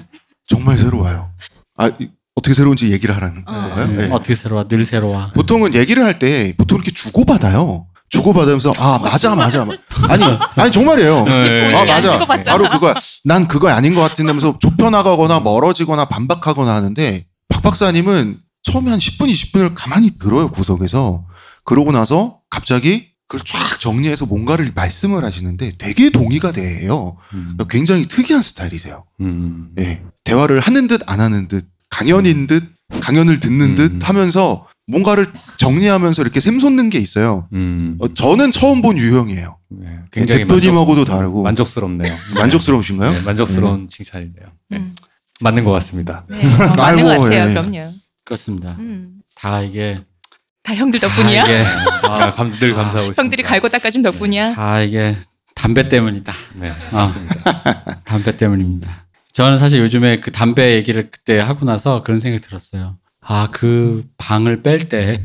[0.49, 1.31] 정말 새로워요.
[1.77, 3.53] 아 이- 어떻게 새로운지 얘기를 하라는 어.
[3.53, 3.87] 건가요?
[3.89, 4.09] 네, 예.
[4.11, 4.67] 어떻게 새로워?
[4.69, 5.31] 늘 새로워.
[5.35, 7.87] 보통은 얘기를 할 때 보통 이렇게 주고 받아요.
[8.09, 9.67] 주고 받으면서 아 맞아 맞아.
[10.09, 10.25] 아니
[10.57, 11.25] 아니 정말이에요.
[11.25, 11.75] 네.
[11.75, 12.09] 아안 맞아.
[12.09, 12.57] 주고받잖아.
[12.57, 12.95] 바로 그거야.
[13.25, 19.31] 난 그거 아닌 것 같은데면서 좁혀 나가거나 멀어지거나 반박하거나 하는데 박 박사님은 처음에 한 10분
[19.33, 21.27] 20분을 가만히 들어요 구석에서.
[21.65, 27.17] 그러고 나서 갑자기 그걸 쫙 정리해서 뭔가를 말씀을 하시는데 되게 동의가 돼요.
[27.35, 27.57] 음.
[27.69, 29.05] 굉장히 특이한 스타일이세요.
[29.21, 29.71] 음.
[29.79, 30.03] 예.
[30.25, 32.65] 대화를 하는 듯 안 하는 듯 강연인 듯
[33.01, 33.99] 강연을 듣는 듯 음.
[34.03, 35.27] 하면서 뭔가를
[35.59, 37.49] 정리하면서 이렇게 샘솟는 게 있어요.
[37.53, 37.99] 음.
[38.01, 39.59] 어, 저는 처음 본 유형이에요.
[39.71, 43.13] 네, 굉장히 대표님하고도 다르고 만족, 스럽네요 만족스러우신가요?
[43.13, 44.47] 네, 만족스러운 칭찬이네요.
[44.71, 44.79] 네.
[44.79, 44.95] 음.
[45.41, 46.25] 맞는 것 같습니다.
[46.29, 47.49] 네, 어, 맞는 아이고, 것 같아요.
[47.51, 47.55] 예.
[47.55, 47.93] 그럼요.
[48.25, 48.77] 그렇습니다.
[48.79, 49.15] 음.
[49.35, 50.01] 다 이게
[50.63, 51.45] 다 형들 덕분이야.
[51.45, 51.65] 다 이게
[52.03, 53.23] 아, 감, 늘 감사하고 있습니다.
[53.23, 54.55] 형들이 갈고 닦아준 덕분이야.
[54.55, 55.17] 다 이게
[55.55, 56.33] 담배 때문이다.
[56.57, 56.75] 네, 아.
[56.93, 57.35] 맞습니다.
[58.05, 59.07] 담배 때문입니다.
[59.33, 62.99] 저는 사실 요즘에 그 담배 얘기를 그때 하고 나서 그런 생각이 들었어요.
[63.21, 65.23] 아, 그 방을 뺄 때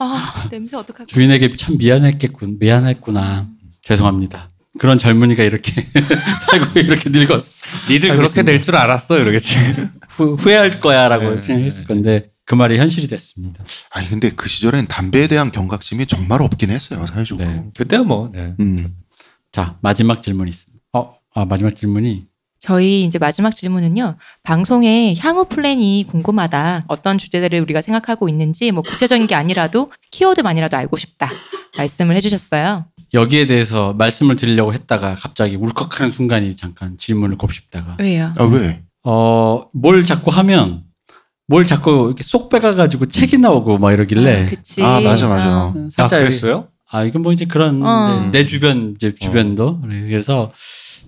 [0.00, 1.12] 아 냄새 어떡하지?
[1.12, 3.48] 주인에게 참 미안했겠군, 미안했구나.
[3.82, 4.50] 죄송합니다.
[4.78, 5.72] 그런 젊은이가 이렇게
[6.50, 7.50] 살고 이렇게 늙었어.
[7.90, 8.42] 니들 그렇게.
[8.42, 9.56] 될 줄 알았어 이러겠지.
[10.08, 11.86] 후, 후회할 거야라고 네, 생각했을 네.
[11.86, 13.62] 건데 그 말이 현실이 됐습니다.
[13.90, 17.46] 아니 근데 그 시절엔 담배에 대한 경각심이 정말 없긴 했어요 사회적으로.
[17.46, 17.64] 네.
[17.76, 18.30] 그때야 뭐.
[18.32, 18.54] 네.
[18.60, 18.94] 음.
[19.52, 20.82] 자, 마지막 질문이 있습니다.
[20.94, 22.24] 어, 아, 마지막 질문이
[22.58, 24.16] 저희 이제 마지막 질문은요.
[24.42, 26.84] 방송의 향후 플랜이 궁금하다.
[26.88, 31.30] 어떤 주제들을 우리가 생각하고 있는지 뭐 구체적인 게 아니라도 키워드만이라도 알고 싶다.
[31.76, 32.86] 말씀을 해주셨어요.
[33.14, 38.32] 여기에 대해서 말씀을 드리려고 했다가 갑자기 울컥하는 순간이 잠깐 질문을 곱씹다가 왜요?
[38.36, 38.82] 아 왜?
[39.04, 40.82] 어, 뭘 자꾸 하면
[41.46, 44.82] 뭘 자꾸 이렇게 쏙 빼가가지고 책이 나오고 막 이러길래 아, 그치.
[44.82, 45.48] 아, 맞아, 맞아.
[45.48, 45.74] 어.
[45.74, 46.68] 아, 살짝 그랬어요?
[46.90, 48.28] 아 이건 뭐 이제 그런 어.
[48.30, 50.52] 내, 내 주변 이제 주변도 그래서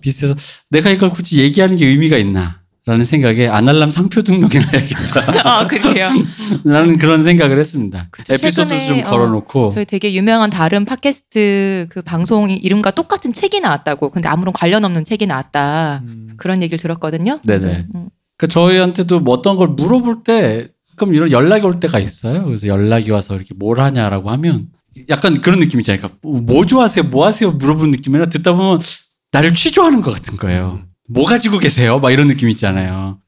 [0.01, 0.35] 비슷해서
[0.71, 5.61] 내가 이걸 굳이 얘기하는 게 의미가 있나 라는 생각에 아날람 상표 등록이나 해야겠다.
[5.61, 6.07] 어, 그렇게요.
[6.65, 8.09] 라는 그런 생각을 했습니다.
[8.11, 13.33] 그쵸, 에피소드 최근에, 좀 어, 걸어놓고 저희 되게 유명한 다른 팟캐스트 그 방송 이름과 똑같은
[13.33, 14.11] 책이 나왔다고.
[14.11, 16.03] 근데 아무런 관련 없는 책이 나왔다.
[16.05, 16.31] 음.
[16.39, 17.41] 그런 얘기를 들었거든요.
[17.45, 17.87] 네네.
[17.95, 18.09] 음.
[18.39, 22.45] 그 저희한테도 뭐 어떤 걸 물어볼 때 가끔 이런 연락이 올 때가 있어요.
[22.45, 24.69] 그래서 연락이 와서 이렇게 뭘 하냐라고 하면
[25.09, 26.01] 약간 그런 느낌 있잖아요.
[26.01, 28.81] 그러니까 뭐 좋아하세요, 뭐 하세요 물어보는 느낌이라 듣다 보면
[29.33, 30.81] 나를 취조하는 것 같은 거예요.
[30.83, 30.87] 음.
[31.09, 31.99] 뭐 가지고 계세요?
[31.99, 33.19] 막 이런 느낌 있잖아요.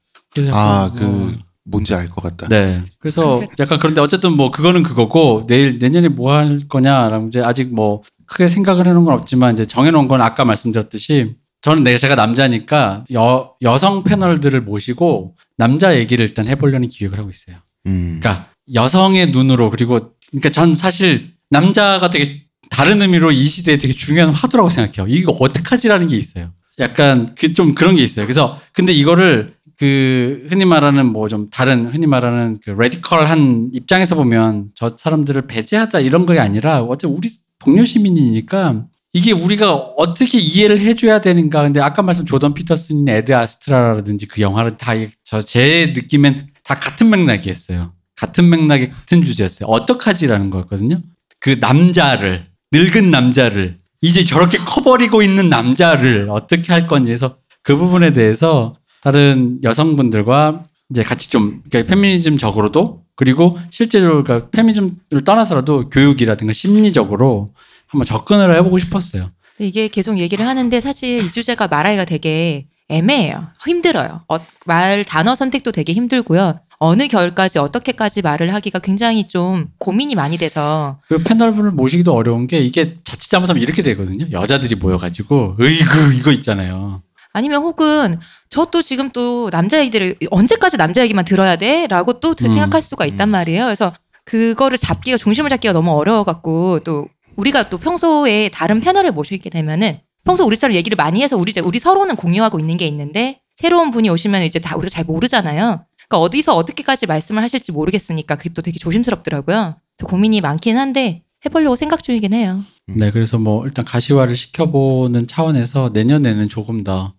[0.53, 1.33] 아 그 어,
[1.65, 2.49] 뭔지 알 것 같다.
[2.49, 2.83] 네.
[2.99, 8.03] 그래서 약간 그런데 어쨌든 뭐 그거는 그거고 내일 내년에 뭐 할 거냐라고 이제 아직 뭐
[8.27, 13.55] 크게 생각을 해놓은 건 없지만 이제 정해놓은 건 아까 말씀드렸듯이 저는 내가 제가 남자니까 여
[13.63, 17.59] 여성 패널들을 모시고 남자 얘기를 일단 해보려는 기획을 하고 있어요.
[17.87, 18.19] 음.
[18.21, 22.43] 그러니까 여성의 눈으로 그리고 그러니까 전 사실 남자가 되게
[22.73, 25.14] 다른 의미로 이 시대에 되게 중요한 화두라고 생각해요.
[25.14, 26.53] 이거 어떡하지라는 게 있어요.
[26.79, 28.25] 약간 그 좀 그런 게 있어요.
[28.25, 34.70] 그래서 근데 이거를 그 흔히 말하는 뭐 좀 다른 흔히 말하는 그 radical한 입장에서 보면
[34.75, 41.20] 저 사람들을 배제하다 이런 게 아니라 어째 우리 동료 시민이니까 이게 우리가 어떻게 이해를 해줘야
[41.20, 41.64] 되는가.
[41.64, 44.95] 근데 아까 말씀 조던 피터슨인 에드 아스트라라든지 그 영화를 다
[45.25, 47.93] 저 제 느낌엔 다 같은 맥락이었어요.
[48.16, 49.68] 같은 맥락의 같은 주제였어요.
[49.68, 51.03] 어떡하지라는 거였거든요.
[51.41, 58.12] 그 남자를 늙은 남자를 이제 저렇게 커버리고 있는 남자를 어떻게 할 건지 해서 그 부분에
[58.12, 67.55] 대해서 다른 여성분들과 이제 같이 좀 그러니까 페미니즘적으로도 그리고 실제로 그러니까 페미니즘을 떠나서라도 교육이라든가 심리적으로
[67.87, 69.31] 한번 접근을 해보고 싶었어요.
[69.59, 73.49] 이게 계속 얘기를 하는데 사실 이 주제가 말하기가 되게 애매해요.
[73.64, 74.23] 힘들어요.
[74.29, 76.61] 어, 말 단어 선택도 되게 힘들고요.
[76.85, 82.59] 어느 결까지 어떻게까지 말을 하기가 굉장히 좀 고민이 많이 돼서 그 패널분을 모시기도 어려운 게
[82.59, 84.26] 이게 자칫 잘못하면 이렇게 되거든요.
[84.33, 87.01] 여자들이 모여가지고 으이구 이거 있잖아요.
[87.33, 88.18] 아니면 혹은
[88.51, 91.87] 저 또 지금 또 남자 얘기들을 언제까지 남자 얘기만 들어야 돼?
[91.87, 93.64] 라고 또 음, 생각할 수가 있단 말이에요.
[93.66, 93.93] 그래서
[94.24, 97.07] 그거를 잡기가 중심을 잡기가 너무 어려워 갖고 또
[97.37, 102.16] 우리가 또 평소에 다른 패널을 모시게 되면은 평소 우리처럼 얘기를 많이 해서 우리 우리 서로는
[102.16, 105.85] 공유하고 있는 게 있는데 새로운 분이 오시면 이제 다 우리가 잘 모르잖아요.
[106.13, 109.77] 그러니까 어디서 어떻게까지 말씀을 하실지 모르겠으니까 그게 또 되게 조심스럽더라고요.
[109.97, 112.61] 그래서 고민이 많긴 한데 해보려고 생각 중이긴 해요.
[112.87, 117.15] 네, 그래서 뭐 일단 가시화를 시켜보는 차원에서 내년에는 조금 더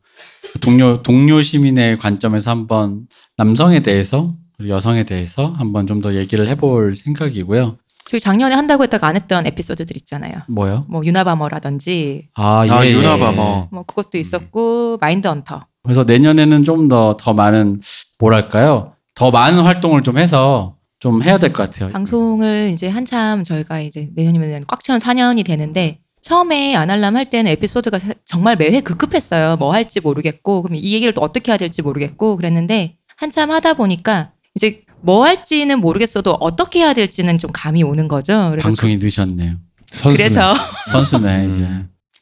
[0.62, 6.96] 동료 동료 시민의 관점에서 한번 남성에 대해서 그리고 여성에 대해서 한번 좀 더 얘기를 해볼
[6.96, 7.78] 생각이고요.
[8.06, 10.34] 저희 작년에 한다고 했다가 안 했던 에피소드들 있잖아요.
[10.50, 10.86] 뭐요?
[10.88, 12.94] 뭐 유나바머라든지 아, 아, 예, 예.
[12.94, 13.70] 유나바머.
[13.72, 15.62] 뭐 그것도 있었고 마인드 헌터.
[15.84, 17.82] 그래서 내년에는 좀 더더 많은
[18.24, 18.94] 뭐랄까요?
[19.16, 21.92] 더 많은 활동을 좀 해서 좀 해야 될 것 같아요.
[21.92, 28.00] 방송을 이제 한참 저희가 이제 내년이면 꽉 채운 4년이 되는데 처음에 아날람 할 때는 에피소드가
[28.00, 29.58] 사- 정말 매회 급급했어요.
[29.58, 34.32] 뭐 할지 모르겠고 그럼 이 얘기를 또 어떻게 해야 될지 모르겠고 그랬는데 한참 하다 보니까
[34.56, 38.48] 이제 뭐 할지는 모르겠어도 어떻게 해야 될지는 좀 감이 오는 거죠.
[38.52, 39.56] 그래서 방송이 늦었네요.
[39.92, 40.16] 선수네.
[40.16, 40.54] 그래서
[40.92, 41.68] 선수네 이제.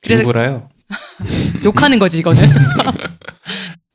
[0.01, 0.67] 그래서- 누구라요?
[1.63, 2.41] 욕하는 거지 이거는.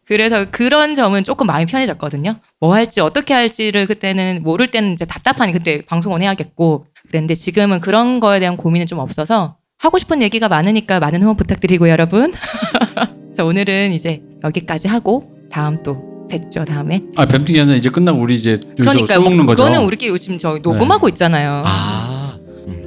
[0.06, 2.36] 그래서 그런 점은 조금 마음이 편해졌거든요.
[2.60, 8.20] 뭐 할지 어떻게 할지를 그때는 모를 때는 이제 답답하니 그때 방송은 해야겠고 그랬는데 지금은 그런
[8.20, 12.32] 거에 대한 고민은 좀 없어서 하고 싶은 얘기가 많으니까 많은 후원 부탁드리고 여러분.
[13.26, 17.02] 그래서 오늘은 이제 여기까지 하고 다음 또 뵙죠 다음에.
[17.16, 17.26] 아
[17.60, 19.64] 아니라 이제 끝나고 우리 이제 여기서 그러니까 술 먹는 거죠.
[19.64, 21.62] 그거는 우리끼리 지금 저 녹음하고 있잖아요.
[21.66, 22.36] 아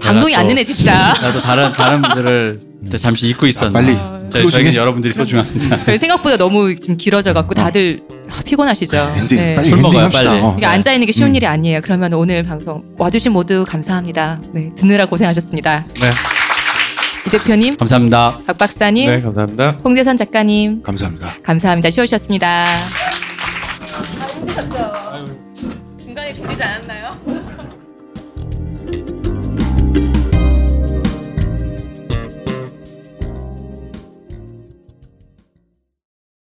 [0.01, 1.13] 방송이 안 또- 되네 진짜.
[1.21, 2.59] 나도 다른 다른 분들을
[2.97, 3.71] 잠시 잊고 있었네.
[3.73, 4.51] 빨리 어, 저희, closing해.
[4.63, 5.81] 저희는 여러분들이 소중합니다.
[5.81, 8.01] 저희 생각보다 너무 지금 길어져 갖고 다들
[8.31, 9.13] 아, 피곤하시죠.
[9.17, 9.55] 엔딩 네.
[9.55, 10.29] 빨리 술 엔딩 먹어요, 합시다.
[10.31, 10.41] 빨리.
[10.43, 10.55] 어.
[10.57, 11.35] 이게 앉아 있는 게 쉬운 음.
[11.35, 11.81] 일이 아니에요.
[11.83, 14.39] 그러면 오늘 방송 와주신 모두 감사합니다.
[14.53, 15.85] 네, 듣느라 고생하셨습니다.
[15.95, 16.09] 네.
[17.27, 18.39] 이 대표님, 감사합니다.
[18.47, 19.77] 박 박사님, 네, 감사합니다.
[19.83, 21.33] 홍대선 작가님, 감사합니다.
[21.43, 21.89] 감사합니다.
[21.89, 22.65] 쉬우셨습니다.
[24.35, 24.91] 힘드셨죠?
[26.01, 26.88] 중간에 졸리지 않았나요?